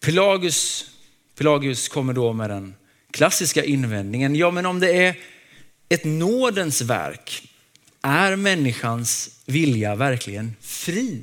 Pelagus, 0.00 0.90
Pelagius 1.34 1.88
kommer 1.88 2.12
då 2.12 2.32
med 2.32 2.50
den 2.50 2.74
klassiska 3.10 3.64
invändningen, 3.64 4.36
ja 4.36 4.50
men 4.50 4.66
om 4.66 4.80
det 4.80 4.92
är 4.92 5.18
ett 5.88 6.04
nådens 6.04 6.80
verk, 6.80 7.52
är 8.02 8.36
människans 8.36 9.30
vilja 9.46 9.94
verkligen 9.94 10.56
fri? 10.60 11.22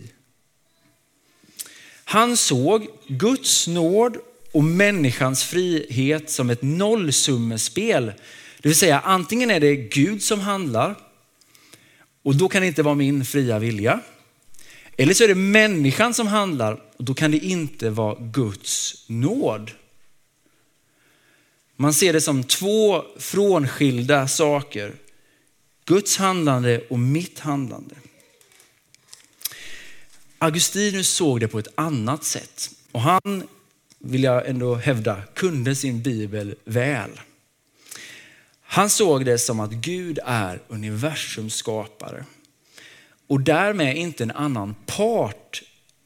Han 2.04 2.38
såg 2.38 2.88
Guds 3.08 3.68
nåd 3.68 4.18
och 4.52 4.64
människans 4.64 5.44
frihet 5.44 6.30
som 6.30 6.50
ett 6.50 6.62
nollsummespel. 6.62 8.06
Det 8.62 8.70
vill 8.70 8.76
säga 8.76 9.00
antingen 9.00 9.52
är 9.52 9.60
det 9.60 9.76
Gud 9.76 10.24
som 10.24 10.40
handlar 10.40 10.96
och 12.26 12.36
då 12.36 12.50
kan 12.50 12.62
det 12.62 12.68
inte 12.68 12.84
vara 12.84 12.96
min 12.96 13.26
fria 13.26 13.60
vilja. 13.60 14.00
Eller 14.98 15.14
så 15.14 15.24
är 15.24 15.28
det 15.28 15.36
människan 15.36 16.14
som 16.14 16.28
handlar 16.28 16.74
och 16.98 17.04
då 17.04 17.14
kan 17.14 17.32
det 17.32 17.38
inte 17.38 17.90
vara 17.90 18.18
Guds 18.20 19.06
nåd. 19.10 19.72
Man 21.76 21.94
ser 21.94 22.14
det 22.14 22.22
som 22.22 22.44
två 22.44 23.04
frånskilda 23.20 24.28
saker. 24.28 24.96
Guds 25.86 26.18
handlande 26.18 26.82
och 26.90 27.00
mitt 27.00 27.40
handlande. 27.40 27.96
Augustinus 30.38 31.10
såg 31.10 31.40
det 31.40 31.48
på 31.48 31.60
ett 31.60 31.74
annat 31.76 32.24
sätt 32.24 32.72
och 32.92 33.02
han, 33.02 33.48
vill 34.00 34.24
jag 34.24 34.48
ändå 34.48 34.76
hävda, 34.76 35.22
kunde 35.34 35.76
sin 35.76 36.02
bibel 36.02 36.56
väl. 36.64 37.10
Han 38.76 38.90
såg 38.90 39.26
det 39.26 39.38
som 39.38 39.60
att 39.60 39.72
Gud 39.72 40.20
är 40.26 40.62
universums 40.68 41.56
skapare 41.56 42.26
och 43.28 43.42
därmed 43.42 43.98
inte 43.98 44.24
en 44.24 44.32
annan 44.32 44.76
part 44.86 45.62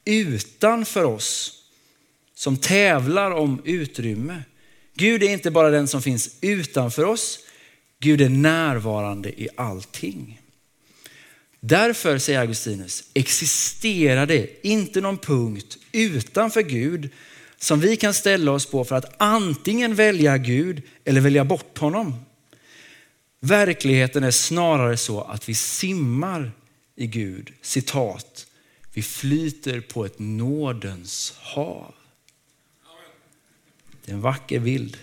utanför 0.06 1.04
oss 1.04 1.54
som 2.36 2.58
tävlar 2.58 3.32
om 3.32 3.62
utrymme. 3.66 4.44
Gud 4.96 5.24
är 5.24 5.30
inte 5.30 5.52
bara 5.52 5.70
den 5.70 5.88
som 5.88 6.02
finns 6.02 6.38
utanför 6.42 7.06
oss, 7.06 7.40
Gud 8.00 8.22
är 8.22 8.30
närvarande 8.30 9.42
i 9.42 9.48
allting. 9.58 10.42
Därför, 11.60 12.18
säger 12.18 12.40
Augustinus, 12.40 13.04
existerar 13.14 14.26
det 14.26 14.68
inte 14.68 15.02
någon 15.02 15.18
punkt 15.18 15.78
utanför 15.92 16.62
Gud 16.62 17.10
som 17.58 17.80
vi 17.80 17.98
kan 17.98 18.14
ställa 18.14 18.52
oss 18.52 18.66
på 18.66 18.86
för 18.86 18.96
att 18.96 19.16
antingen 19.18 19.96
välja 19.96 20.38
Gud 20.38 20.82
eller 21.06 21.22
välja 21.22 21.46
bort 21.46 21.78
honom. 21.78 22.16
Verkligheten 23.40 24.24
är 24.24 24.32
snarare 24.32 24.98
så 24.98 25.22
att 25.22 25.50
vi 25.50 25.54
simmar 25.56 26.52
i 26.96 27.08
Gud. 27.08 27.54
Citat, 27.62 28.48
vi 28.94 29.02
flyter 29.02 29.82
på 29.82 30.06
ett 30.06 30.20
nådens 30.20 31.34
hav. 31.38 31.94
Det 34.06 34.12
är 34.12 34.16
en 34.16 34.22
vacker 34.22 34.60
bild. 34.60 34.98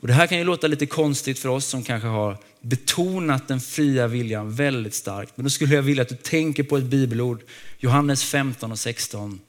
Och 0.00 0.06
det 0.06 0.14
här 0.14 0.26
kan 0.26 0.38
ju 0.38 0.44
låta 0.44 0.66
lite 0.66 0.86
konstigt 0.86 1.38
för 1.38 1.48
oss 1.48 1.66
som 1.66 1.82
kanske 1.82 2.08
har 2.08 2.38
betonat 2.60 3.48
den 3.48 3.60
fria 3.60 4.06
viljan 4.06 4.54
väldigt 4.54 4.94
starkt. 4.94 5.36
Men 5.36 5.44
då 5.44 5.50
skulle 5.50 5.74
jag 5.74 5.82
vilja 5.82 6.02
att 6.02 6.08
du 6.08 6.16
tänker 6.16 6.62
på 6.62 6.76
ett 6.76 6.84
bibelord, 6.84 7.42
Johannes 7.78 8.24
15 8.24 8.72
och 8.72 8.78
16, 8.78 9.40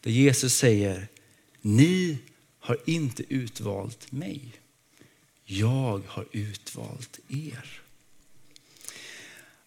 där 0.00 0.10
Jesus 0.10 0.54
säger, 0.54 1.08
ni 1.60 2.18
har 2.60 2.78
inte 2.84 3.22
utvalt 3.28 4.12
mig 4.12 4.40
jag 5.44 6.02
har 6.06 6.26
utvalt 6.32 7.18
er. 7.28 7.80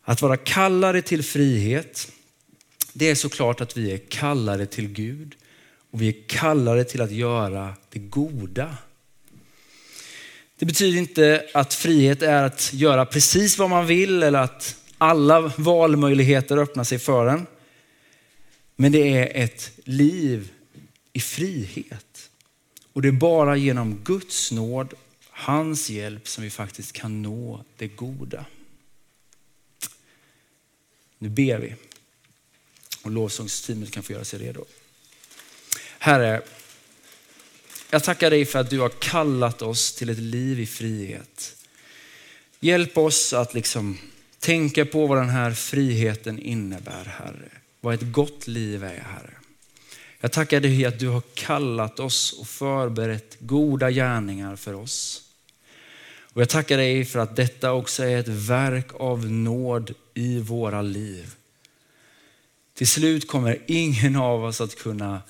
Att 0.04 0.22
vara 0.22 0.38
kallade 0.38 1.02
till 1.02 1.24
frihet, 1.24 2.12
det 2.94 3.10
är 3.10 3.16
såklart 3.16 3.62
att 3.62 3.78
vi 3.78 3.92
är 3.92 3.98
kallade 3.98 4.66
till 4.66 4.88
Gud 4.88 5.36
och 5.92 6.02
vi 6.02 6.08
är 6.08 6.28
kallade 6.28 6.84
till 6.84 7.02
att 7.02 7.12
göra 7.12 7.74
det 7.90 8.00
goda. 8.00 8.78
Det 10.60 10.66
betyder 10.66 10.98
inte 10.98 11.46
att 11.54 11.74
frihet 11.74 12.22
är 12.22 12.44
att 12.44 12.74
göra 12.74 13.06
precis 13.06 13.58
vad 13.58 13.70
man 13.70 13.88
vill 13.88 14.24
eller 14.24 14.40
att 14.40 14.76
alla 14.98 15.52
valmöjligheter 15.58 16.58
öppnar 16.58 16.84
sig 16.84 17.00
för 17.00 17.28
en. 17.28 17.48
Men 18.76 18.92
det 18.92 19.18
är 19.18 19.44
ett 19.44 19.72
liv 19.84 20.52
i 21.14 21.20
frihet. 21.20 22.30
Och 22.94 23.02
det 23.02 23.08
är 23.08 23.12
bara 23.12 23.56
genom 23.56 24.00
Guds 24.04 24.52
nåd 24.52 24.94
hans 25.40 25.90
hjälp 25.90 26.28
som 26.28 26.44
vi 26.44 26.50
faktiskt 26.50 26.92
kan 26.92 27.22
nå 27.22 27.64
det 27.78 27.88
goda. 27.88 28.46
Nu 31.18 31.30
ber 31.30 31.58
vi. 31.58 31.76
Och 33.02 33.12
lovsångsteamet 33.12 33.92
kan 33.92 34.04
få 34.04 34.14
göra 34.14 34.26
sig 34.26 34.40
redo. 34.40 34.66
Herre, 36.00 36.42
Jag 37.90 38.04
tackar 38.04 38.30
dig 38.30 38.46
för 38.46 38.60
att 38.60 38.70
du 38.70 38.80
har 38.80 38.90
kallat 38.90 39.62
oss 39.62 39.94
till 39.94 40.10
ett 40.10 40.18
liv 40.18 40.60
i 40.60 40.66
frihet. 40.66 41.56
Hjälp 42.60 42.98
oss 42.98 43.34
att 43.34 43.54
liksom 43.54 43.98
tänka 44.40 44.86
på 44.86 45.08
vad 45.08 45.18
den 45.18 45.30
här 45.30 45.52
friheten 45.52 46.40
innebär, 46.40 47.06
Herre. 47.06 47.52
Vad 47.82 47.94
ett 47.94 48.12
gott 48.12 48.48
liv 48.48 48.84
är, 48.84 49.00
Herre. 49.00 49.34
Jag 50.20 50.32
tackar 50.32 50.60
dig 50.60 50.86
att 50.86 51.00
du 51.00 51.08
har 51.08 51.22
kallat 51.34 52.00
oss 52.00 52.34
och 52.34 52.48
förberett 52.48 53.38
goda 53.40 53.92
gärningar 53.92 54.56
för 54.56 54.74
oss. 54.74 55.27
Och 56.38 56.42
jag 56.42 56.50
tackar 56.50 56.78
dig 56.78 57.06
för 57.06 57.20
att 57.20 57.36
detta 57.36 57.74
också 57.74 58.04
är 58.04 58.18
ett 58.18 58.28
verk 58.28 58.88
av 58.94 59.32
nåd 59.32 59.94
i 60.14 60.40
våra 60.40 60.82
liv. 60.82 61.36
Till 62.74 62.88
slut 62.88 63.28
kommer 63.28 63.60
ingen 63.68 64.16
av 64.16 64.44
oss 64.44 64.62
att 64.62 64.76
kunna 64.76 65.22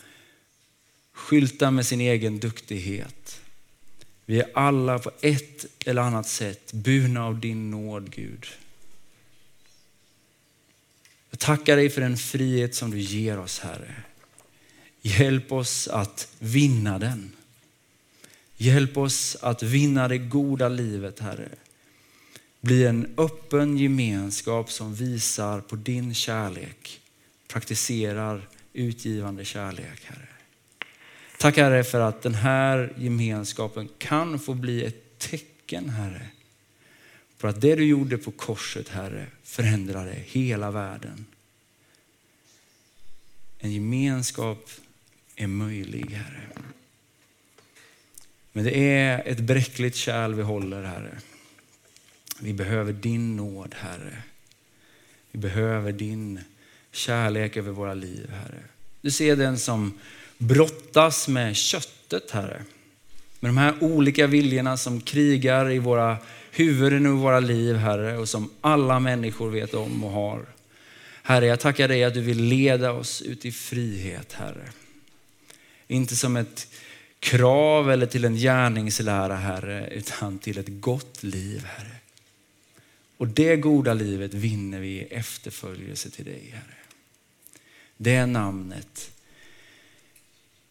skylta 1.13 1.71
med 1.71 1.85
sin 1.85 2.01
egen 2.01 2.39
duktighet. 2.39 3.41
Vi 4.25 4.39
är 4.39 4.49
alla 4.53 4.99
på 4.99 5.11
ett 5.21 5.65
eller 5.85 6.01
annat 6.01 6.27
sätt 6.27 6.73
burna 6.73 7.25
av 7.25 7.39
din 7.39 7.71
nåd, 7.71 8.11
Gud. 8.11 8.45
Jag 11.29 11.39
tackar 11.39 11.75
dig 11.75 11.89
för 11.89 12.01
den 12.01 12.17
frihet 12.17 12.75
som 12.75 12.91
du 12.91 12.99
ger 12.99 13.39
oss, 13.39 13.59
Herre. 13.59 13.95
Hjälp 15.01 15.51
oss 15.51 15.87
att 15.87 16.27
vinna 16.39 16.99
den. 16.99 17.36
Hjälp 18.57 18.97
oss 18.97 19.37
att 19.41 19.63
vinna 19.63 20.07
det 20.07 20.17
goda 20.17 20.69
livet, 20.69 21.19
Herre. 21.19 21.49
Bli 22.61 22.85
en 22.85 23.13
öppen 23.17 23.77
gemenskap 23.77 24.71
som 24.71 24.95
visar 24.95 25.61
på 25.61 25.75
din 25.75 26.13
kärlek, 26.13 27.01
praktiserar 27.47 28.47
utgivande 28.73 29.45
kärlek, 29.45 30.03
Herre. 30.03 30.27
Tack 31.39 31.57
Herre 31.57 31.83
för 31.83 31.99
att 31.99 32.21
den 32.21 32.35
här 32.35 32.93
gemenskapen 32.97 33.89
kan 33.97 34.39
få 34.39 34.53
bli 34.53 34.85
ett 34.85 35.19
tecken, 35.19 35.89
Herre, 35.89 36.27
på 37.37 37.47
att 37.47 37.61
det 37.61 37.75
du 37.75 37.85
gjorde 37.85 38.17
på 38.17 38.31
korset, 38.31 38.89
Herre, 38.89 39.27
förändrade 39.43 40.15
hela 40.25 40.71
världen. 40.71 41.25
En 43.59 43.71
gemenskap 43.71 44.69
är 45.35 45.47
möjlig, 45.47 46.11
Herre. 46.11 46.47
Men 48.57 48.65
det 48.65 48.77
är 48.77 49.23
ett 49.25 49.39
bräckligt 49.39 49.95
kärl 49.95 50.33
vi 50.33 50.43
håller, 50.43 50.83
Herre. 50.83 51.17
Vi 52.39 52.53
behöver 52.53 52.93
din 52.93 53.37
nåd, 53.37 53.75
Herre. 53.77 54.23
Vi 55.31 55.39
behöver 55.39 55.91
din 55.91 56.39
kärlek 56.91 57.57
över 57.57 57.71
våra 57.71 57.93
liv, 57.93 58.29
Herre. 58.31 58.59
Du 59.01 59.11
ser 59.11 59.35
den 59.35 59.57
som 59.57 59.99
brottas 60.37 61.27
med 61.27 61.55
köttet, 61.55 62.31
Herre. 62.31 62.63
Med 63.39 63.49
de 63.49 63.57
här 63.57 63.75
olika 63.83 64.27
viljorna 64.27 64.77
som 64.77 65.01
krigar 65.01 65.71
i 65.71 65.79
våra 65.79 66.17
huvuden 66.51 67.05
och 67.05 67.17
våra 67.17 67.39
liv, 67.39 67.75
Herre, 67.75 68.17
och 68.17 68.29
som 68.29 68.49
alla 68.61 68.99
människor 68.99 69.49
vet 69.49 69.73
om 69.73 70.03
och 70.03 70.11
har. 70.11 70.45
Herre, 71.23 71.45
jag 71.45 71.59
tackar 71.59 71.87
dig 71.87 72.03
att 72.03 72.13
du 72.13 72.21
vill 72.21 72.43
leda 72.43 72.91
oss 72.91 73.21
ut 73.21 73.45
i 73.45 73.51
frihet, 73.51 74.33
Herre. 74.33 74.69
Inte 75.87 76.15
som 76.15 76.37
ett 76.37 76.67
krav 77.19 77.91
eller 77.91 78.05
till 78.05 78.25
en 78.25 78.35
gärningslära, 78.35 79.35
Herre, 79.35 79.89
utan 79.89 80.39
till 80.39 80.57
ett 80.57 80.81
gott 80.81 81.23
liv, 81.23 81.65
Herre. 81.65 81.95
Och 83.17 83.27
det 83.27 83.55
goda 83.55 83.93
livet 83.93 84.33
vinner 84.33 84.79
vi 84.79 84.87
i 84.87 85.03
efterföljelse 85.03 86.09
till 86.09 86.25
dig, 86.25 86.49
Herre. 86.53 86.77
Det 87.97 88.25
namnet, 88.25 89.11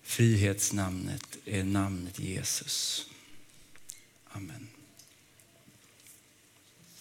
frihetsnamnet, 0.03 1.39
är 1.45 1.65
namnet 1.65 2.19
Jesus. 2.19 3.11
Amen. 4.29 4.76